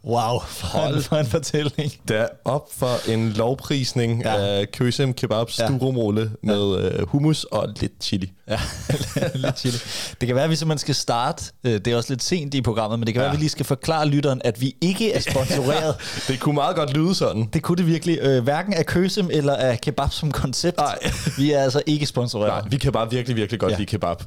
[0.06, 1.92] Wow, Hold for en fortælling.
[2.08, 4.34] Der op for en lovprisning Ja.
[4.34, 4.60] ja.
[4.60, 5.64] af Køsem Kebabs Ja.
[5.64, 5.70] ja.
[5.70, 8.32] durumrulle med øh, hummus og lidt chili.
[8.48, 8.60] Ja,
[9.36, 9.78] lidt chili.
[10.22, 12.62] Det kan være, at vi simpelthen skal starte, øh, det er også lidt sent i
[12.62, 13.24] programmet, men det kan ja.
[13.24, 15.96] være, at vi lige skal forklare lytteren, at vi ikke er sponsoreret.
[16.28, 17.50] det kunne meget godt lyde sådan.
[17.54, 18.20] Det kunne det virkelig.
[18.22, 20.78] Øh, hverken af Køsem eller af kebab som koncept.
[20.78, 20.98] Nej.
[21.38, 22.64] vi er altså ikke sponsoreret.
[22.64, 23.78] Nej, vi kan bare virkelig, virkelig godt ja.
[23.78, 24.18] lide kebab.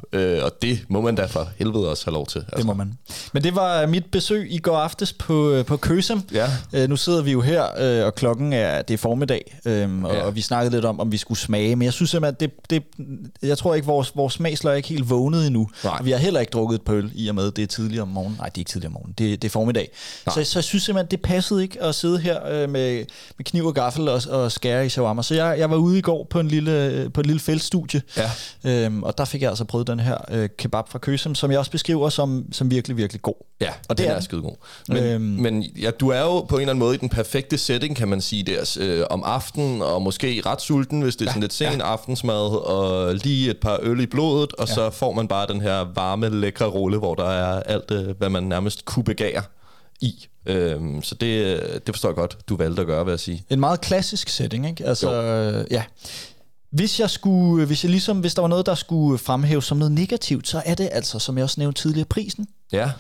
[0.43, 2.39] Og det må man da for helvede også have lov til.
[2.39, 2.57] Altså.
[2.57, 2.93] Det må man.
[3.33, 6.21] Men det var mit besøg i går aftes på, øh, på Køsem.
[6.33, 6.47] Ja.
[6.73, 7.65] Øh, nu sidder vi jo her,
[8.01, 10.23] øh, og klokken er, det er formiddag, øh, og, ja.
[10.23, 11.77] og vi snakkede lidt om, om vi skulle smage.
[11.77, 12.41] Men jeg synes simpelthen, at
[12.71, 15.69] det, det, jeg tror ikke, vores, vores smagsløg er ikke helt vågnet endnu.
[15.85, 16.03] Nej.
[16.03, 18.37] Vi har heller ikke drukket et pøl i og med, det er tidligere om morgenen.
[18.39, 19.15] Nej, det er ikke tidligere om morgenen.
[19.19, 19.91] Det, det er formiddag.
[20.25, 23.05] Så, så jeg synes simpelthen, det passede ikke at sidde her øh, med,
[23.39, 25.23] med kniv og gaffel og, og skære i shawarma.
[25.23, 28.31] Så jeg, jeg var ude i går på, en lille, på et lille feltstudie, Ja.
[28.85, 31.59] øhm, og der fik jeg altså prøvet den her øh, kebab fra Køsem, som jeg
[31.59, 33.35] også beskriver som, som virkelig, virkelig god.
[33.61, 34.25] Ja, Og og det det er er den.
[34.25, 34.57] skide god.
[34.89, 35.39] Men, Øhm.
[35.39, 35.43] øhm.
[35.55, 38.09] Men ja, du er jo på en eller anden måde i den perfekte setting, kan
[38.09, 41.53] man sige, der, øh, om aftenen, og måske ret sulten, hvis det er sådan lidt
[41.53, 41.85] sen ja.
[41.85, 44.75] aftensmad, og lige et par øl i blodet, og ja.
[44.75, 48.29] så får man bare den her varme, lækre rulle, hvor der er alt, øh, hvad
[48.29, 49.43] man nærmest kunne begære
[50.01, 50.27] i.
[50.47, 53.45] Øhm, så det, øh, det forstår jeg godt, du valgte at gøre, vil jeg sige.
[53.51, 54.87] En meget klassisk setting, ikke?
[54.87, 55.83] Altså, øh, ja.
[56.75, 59.93] Hvis jeg skulle, hvis jeg ligesom, hvis der var noget, der skulle fremhæves som noget
[59.93, 62.47] negativt, så er det altså, som jeg også nævnte tidligere, prisen.
[62.73, 62.91] Ja,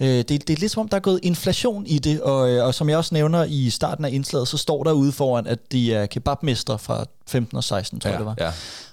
[0.00, 2.64] Øh, det, det er lidt som om, der er gået inflation i det, og, øh,
[2.66, 5.72] og som jeg også nævner i starten af indslaget, så står der ude foran, at
[5.72, 8.34] de er kebabmestre fra 15 og 16, tror jeg det var.
[8.38, 8.50] ja.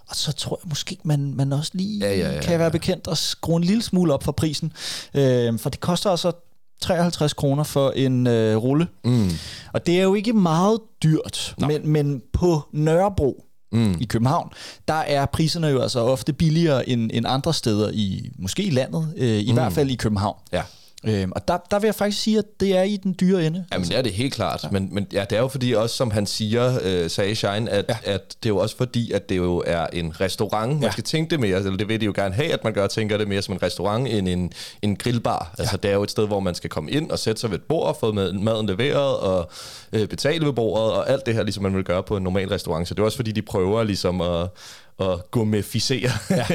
[0.10, 2.70] Og så tror jeg måske, man, man også lige Ja, ja, ja, kan være ja.
[2.70, 4.74] bekendt at skrue en lille smule op for prisen.
[5.14, 6.32] Øh, for det koster altså
[6.82, 8.88] 53 kroner for en øh, rulle.
[9.04, 9.30] Mm.
[9.74, 13.96] Og det er jo ikke meget dyrt, men, men på Nørrebro Mm.
[14.00, 14.50] i København,
[14.88, 19.14] der er priserne jo altså ofte billigere end, end andre steder, i måske i landet,
[19.18, 19.54] øh, i mm.
[19.54, 20.38] hvert fald i København.
[20.52, 20.62] Ja.
[21.08, 23.66] Øhm, og der, der vil jeg faktisk sige, at det er i den dyre ende.
[23.74, 24.70] Jamen det er det helt klart, ja.
[24.72, 27.86] men, men ja, det er jo fordi også, som han siger, øh, sagde Shine, at,
[27.90, 27.96] Ja.
[28.06, 28.14] ja.
[28.14, 30.74] at det er jo også fordi, at det jo er en restaurant.
[30.74, 30.92] Man Ja.
[30.92, 33.18] skal tænke det mere, eller det vil de jo gerne have, at man gør, tænker
[33.18, 35.56] det mere som en restaurant end en, en grillbar.
[35.60, 37.58] Altså det er jo et sted, hvor man skal komme ind og sætte sig ved
[37.58, 39.50] et bord, få mad- maden leveret og
[39.94, 42.48] øh, betale ved bordet, og alt det her, ligesom man vil gøre på en normal
[42.48, 42.88] restaurant.
[42.88, 44.48] Så det er også fordi, de prøver ligesom at
[45.02, 46.46] at gourmetificere Ja.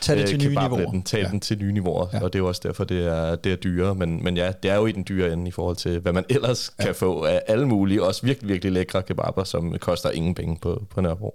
[0.00, 1.02] Tag det øh, til nye niveauer.
[1.04, 1.28] Tag Ja.
[1.28, 2.18] den til nye niveauer, Ja.
[2.18, 2.24] ja.
[2.24, 3.94] og det er jo også derfor, det er, det er dyrere.
[3.94, 6.24] Men, men ja, det er jo i den dyre ende i forhold til, hvad man
[6.28, 6.84] ellers ja.
[6.84, 10.82] kan få af alle mulige, også virkelig, virkelig lækre kebaber, som koster ingen penge på,
[10.90, 11.34] på Nørrebro.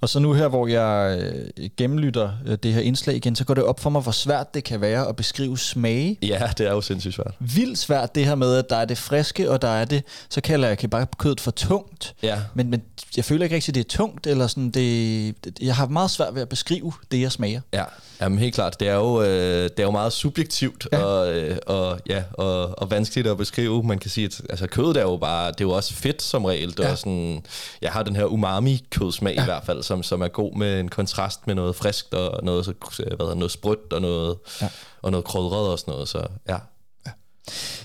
[0.00, 3.54] Og så nu her, hvor jeg øh, gennemlytter øh, det her indslag igen, så går
[3.54, 6.18] det op for mig, hvor svært det kan være at beskrive smage.
[6.22, 7.34] Ja, det er jo sindssygt svært.
[7.40, 10.40] Vildt svært det her med, at der er det friske, og der er det, så
[10.40, 12.14] kalder jeg kebabkødet for tungt.
[12.22, 12.38] Ja.
[12.54, 12.82] Men, men
[13.16, 16.42] jeg føler ikke rigtig, det er tungt, eller sådan, det, jeg har meget svært ved
[16.42, 17.60] at beskrive det, jeg smager.
[17.72, 17.84] Ja,
[18.20, 18.80] jamen helt klart.
[18.80, 20.98] Det er jo, øh, det er jo meget subjektivt Ja.
[21.04, 23.82] Og, øh, og, ja, og, og vanskeligt at beskrive.
[23.82, 26.44] Man kan sige, at altså, kødet er jo bare, det er jo også fedt som
[26.44, 26.70] regel.
[26.70, 26.88] Det er Ja.
[26.88, 26.96] ja.
[26.96, 27.44] sådan,
[27.82, 29.42] jeg har den her umami-kødsmag ja.
[29.42, 32.64] i hvert fald, som, som er god med en kontrast med noget friskt og noget,
[32.64, 34.68] så, hvad hedder, noget sprødt og noget, ja.
[35.02, 36.08] og noget krydret og sådan noget.
[36.08, 36.56] Så ja,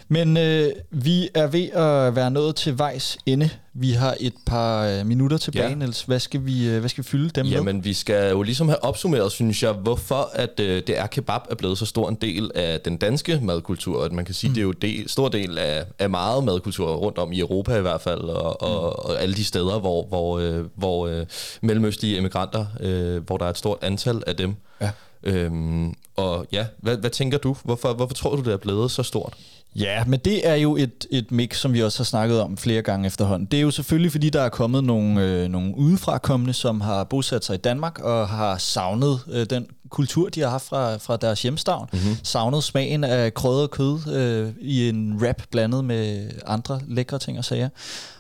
[0.08, 3.50] Men øh, vi er ved at være nået til vejs ende.
[3.76, 5.76] Vi har et par øh, minutter tilbage, Ja.
[5.76, 6.02] Niels.
[6.02, 7.54] Hvad skal, vi, øh, hvad skal vi fylde dem med?
[7.54, 11.42] Jamen, vi skal jo ligesom have opsummeret, synes jeg, hvorfor at øh, det er kebab
[11.50, 14.04] er blevet så stor en del af den danske madkultur.
[14.06, 14.54] At man kan sige, mm.
[14.56, 17.82] det er jo en stor del af, af meget madkultur rundt om i Europa i
[17.82, 19.10] hvert fald, og, og, Mm.
[19.12, 21.26] og alle de steder, hvor, hvor, øh, hvor øh,
[21.62, 24.56] mellemøstlige emigranter, øh, hvor der er et stort antal af dem.
[24.82, 24.90] Ja.
[25.24, 27.56] Øhm, og ja, hvad, hvad tænker du?
[27.64, 29.34] Hvorfor, hvorfor tror du, det er blevet så stort?
[29.76, 32.82] Ja, men det er jo et, et mix, som vi også har snakket om flere
[32.82, 33.48] gange efterhånden.
[33.52, 37.46] Det er jo selvfølgelig, fordi der er kommet nogle, øh, nogle udefrakommende, som har bosat
[37.46, 41.42] sig i Danmark og har savnet øh, den kultur, de har haft fra, fra deres
[41.42, 41.90] hjemstavn.
[41.94, 42.16] Mm-hmm.
[42.24, 47.46] Savnet smagen af krydret kød øh, i en wrap blandet med andre lækre ting og
[47.46, 47.70] sager.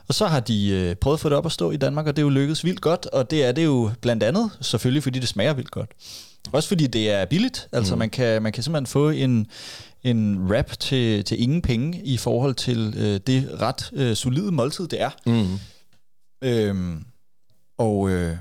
[0.08, 2.16] Og så har de øh, prøvet at få det op at stå i Danmark, og
[2.16, 3.06] det er jo lykkedes vildt godt.
[3.06, 5.90] Og det er det jo blandt andet, selvfølgelig fordi det smager vildt godt.
[6.52, 7.68] Også fordi det er billigt.
[7.72, 8.00] Altså mm.
[8.00, 9.48] man, kan, man kan simpelthen få en,
[10.04, 14.88] en wrap til, til ingen penge i forhold til øh, det ret øh, solide måltid,
[14.88, 15.10] det er.
[15.26, 15.60] Mm.
[16.42, 17.06] Øhm,
[17.78, 18.38] og øh,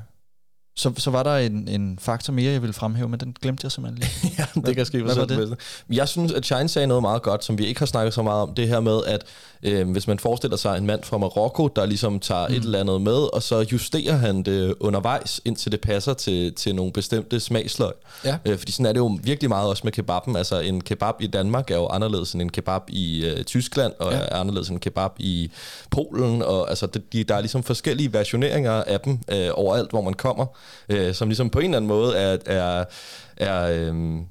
[0.74, 3.72] så, så var der en, en faktor mere, jeg ville fremhæve, men den glemte jeg
[3.72, 4.34] simpelthen lige.
[4.38, 5.54] Ja, det kan ske hvad var det?
[5.90, 8.42] Jeg synes, at Shine sagde noget meget godt, som vi ikke har snakket så meget
[8.42, 8.54] om.
[8.54, 9.24] Det her med, at
[9.62, 12.54] øh, hvis man forestiller sig en mand fra Marokko, der ligesom tager mm.
[12.54, 16.74] et eller andet med, og så justerer han det undervejs, indtil det passer til, til
[16.74, 17.92] nogle bestemte smagsløg.
[18.24, 18.36] Ja.
[18.44, 20.36] Øh, fordi sådan er det jo virkelig meget også med kebaben.
[20.36, 24.12] Altså en kebab i Danmark er jo anderledes end en kebab i øh, Tyskland, og
[24.12, 24.18] ja.
[24.18, 25.50] er anderledes end en kebab i
[25.90, 26.42] Polen.
[26.42, 30.14] Og altså, det, de, der er ligesom forskellige versioneringer af dem øh, overalt, hvor man
[30.14, 30.46] kommer,
[30.88, 32.84] øh, som ligesom på en eller anden måde er, er,
[33.36, 34.22] er, øh,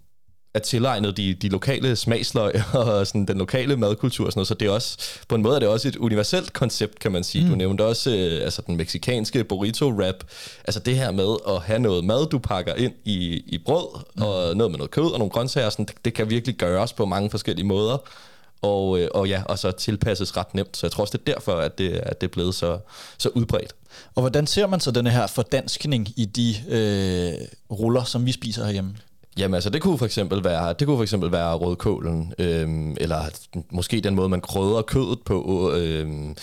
[0.53, 4.53] er tilegnet de, de lokale smagsløg og sådan den lokale madkultur og sådan noget, så
[4.53, 7.43] det er også, på en måde er det også et universelt koncept, kan man sige.
[7.43, 7.49] Mm.
[7.49, 10.23] Du nævnte også øh, altså den meksikanske burrito-rap.
[10.65, 14.21] Altså det her med at have noget mad, du pakker ind i, i brød, mm.
[14.21, 17.05] og noget med noget kød og nogle grøntsager, sådan, det, det kan virkelig gøres på
[17.05, 17.97] mange forskellige måder.
[18.61, 20.77] Og, øh, og ja, og så tilpasses ret nemt.
[20.77, 22.79] Så jeg tror også, det er derfor, at det, at det er blevet så,
[23.17, 23.75] så udbredt.
[24.15, 28.65] Og hvordan ser man så den her fordanskning i de øh, ruller, som vi spiser
[28.65, 28.95] herhjemme?
[29.37, 33.21] Jamen altså, det kunne for eksempel være, det kunne for eksempel være rødkålen, øhm, eller
[33.71, 35.71] måske den måde, man krydder kødet på.
[35.71, 36.35] Øhm,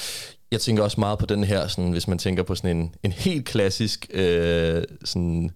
[0.50, 3.12] jeg tænker også meget på den her, sådan, hvis man tænker på sådan en, en
[3.12, 5.50] helt klassisk øh, sådan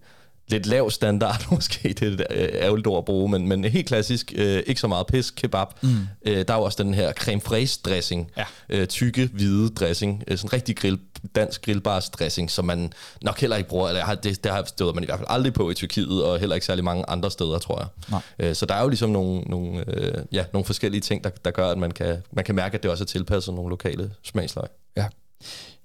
[0.47, 4.33] lidt lav standard måske, det er et ærgerligt ord at bruge, men, men helt klassisk,
[4.35, 5.67] øh, ikke så meget pisk kebab.
[5.81, 5.97] Mm.
[6.25, 8.45] Øh, der er jo også den her creme fraise dressing, ja.
[8.69, 10.99] øh, tykke, hvide dressing, øh, sådan rigtig grill,
[11.35, 15.03] dansk grillbars dressing, som man nok heller ikke bruger, eller det, det har stået man
[15.03, 17.79] i hvert fald aldrig på i Tyrkiet, og heller ikke særlig mange andre steder, tror
[17.79, 17.87] jeg.
[18.11, 18.49] Nej.
[18.49, 21.51] Øh, så der er jo ligesom nogle, nogle, øh, ja, nogle forskellige ting, der, der
[21.51, 24.67] gør, at man kan, man kan mærke, at det også er tilpasset nogle lokale smagsløg.
[24.97, 25.05] Ja.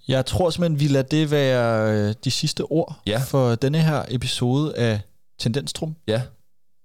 [0.09, 3.19] Jeg tror simpelthen, vi lader det være øh, de sidste ord ja.
[3.19, 5.01] for denne her episode af
[5.39, 5.97] Tendenstrum.
[6.09, 6.23] Ja,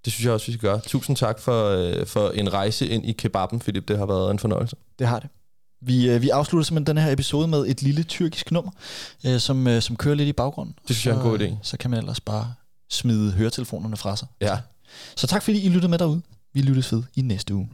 [0.04, 0.80] det synes jeg også, vi skal gøre.
[0.80, 3.88] Tusind tak for, øh, for en rejse ind i kebaben, Philip.
[3.88, 4.76] Det har været en fornøjelse.
[4.98, 5.28] Det har det.
[5.82, 8.70] Vi, øh, vi afslutter simpelthen den her episode med et lille tyrkisk nummer,
[9.38, 10.74] som, som kører lidt i baggrunden.
[10.88, 11.56] Det synes så, jeg er en god idé.
[11.62, 12.54] Så kan man ellers bare
[12.90, 14.28] smide høretelefonerne fra sig.
[14.40, 14.58] Ja.
[15.16, 16.22] Så tak fordi I lyttede med derude.
[16.52, 17.68] Vi lyttes ved i næste uge.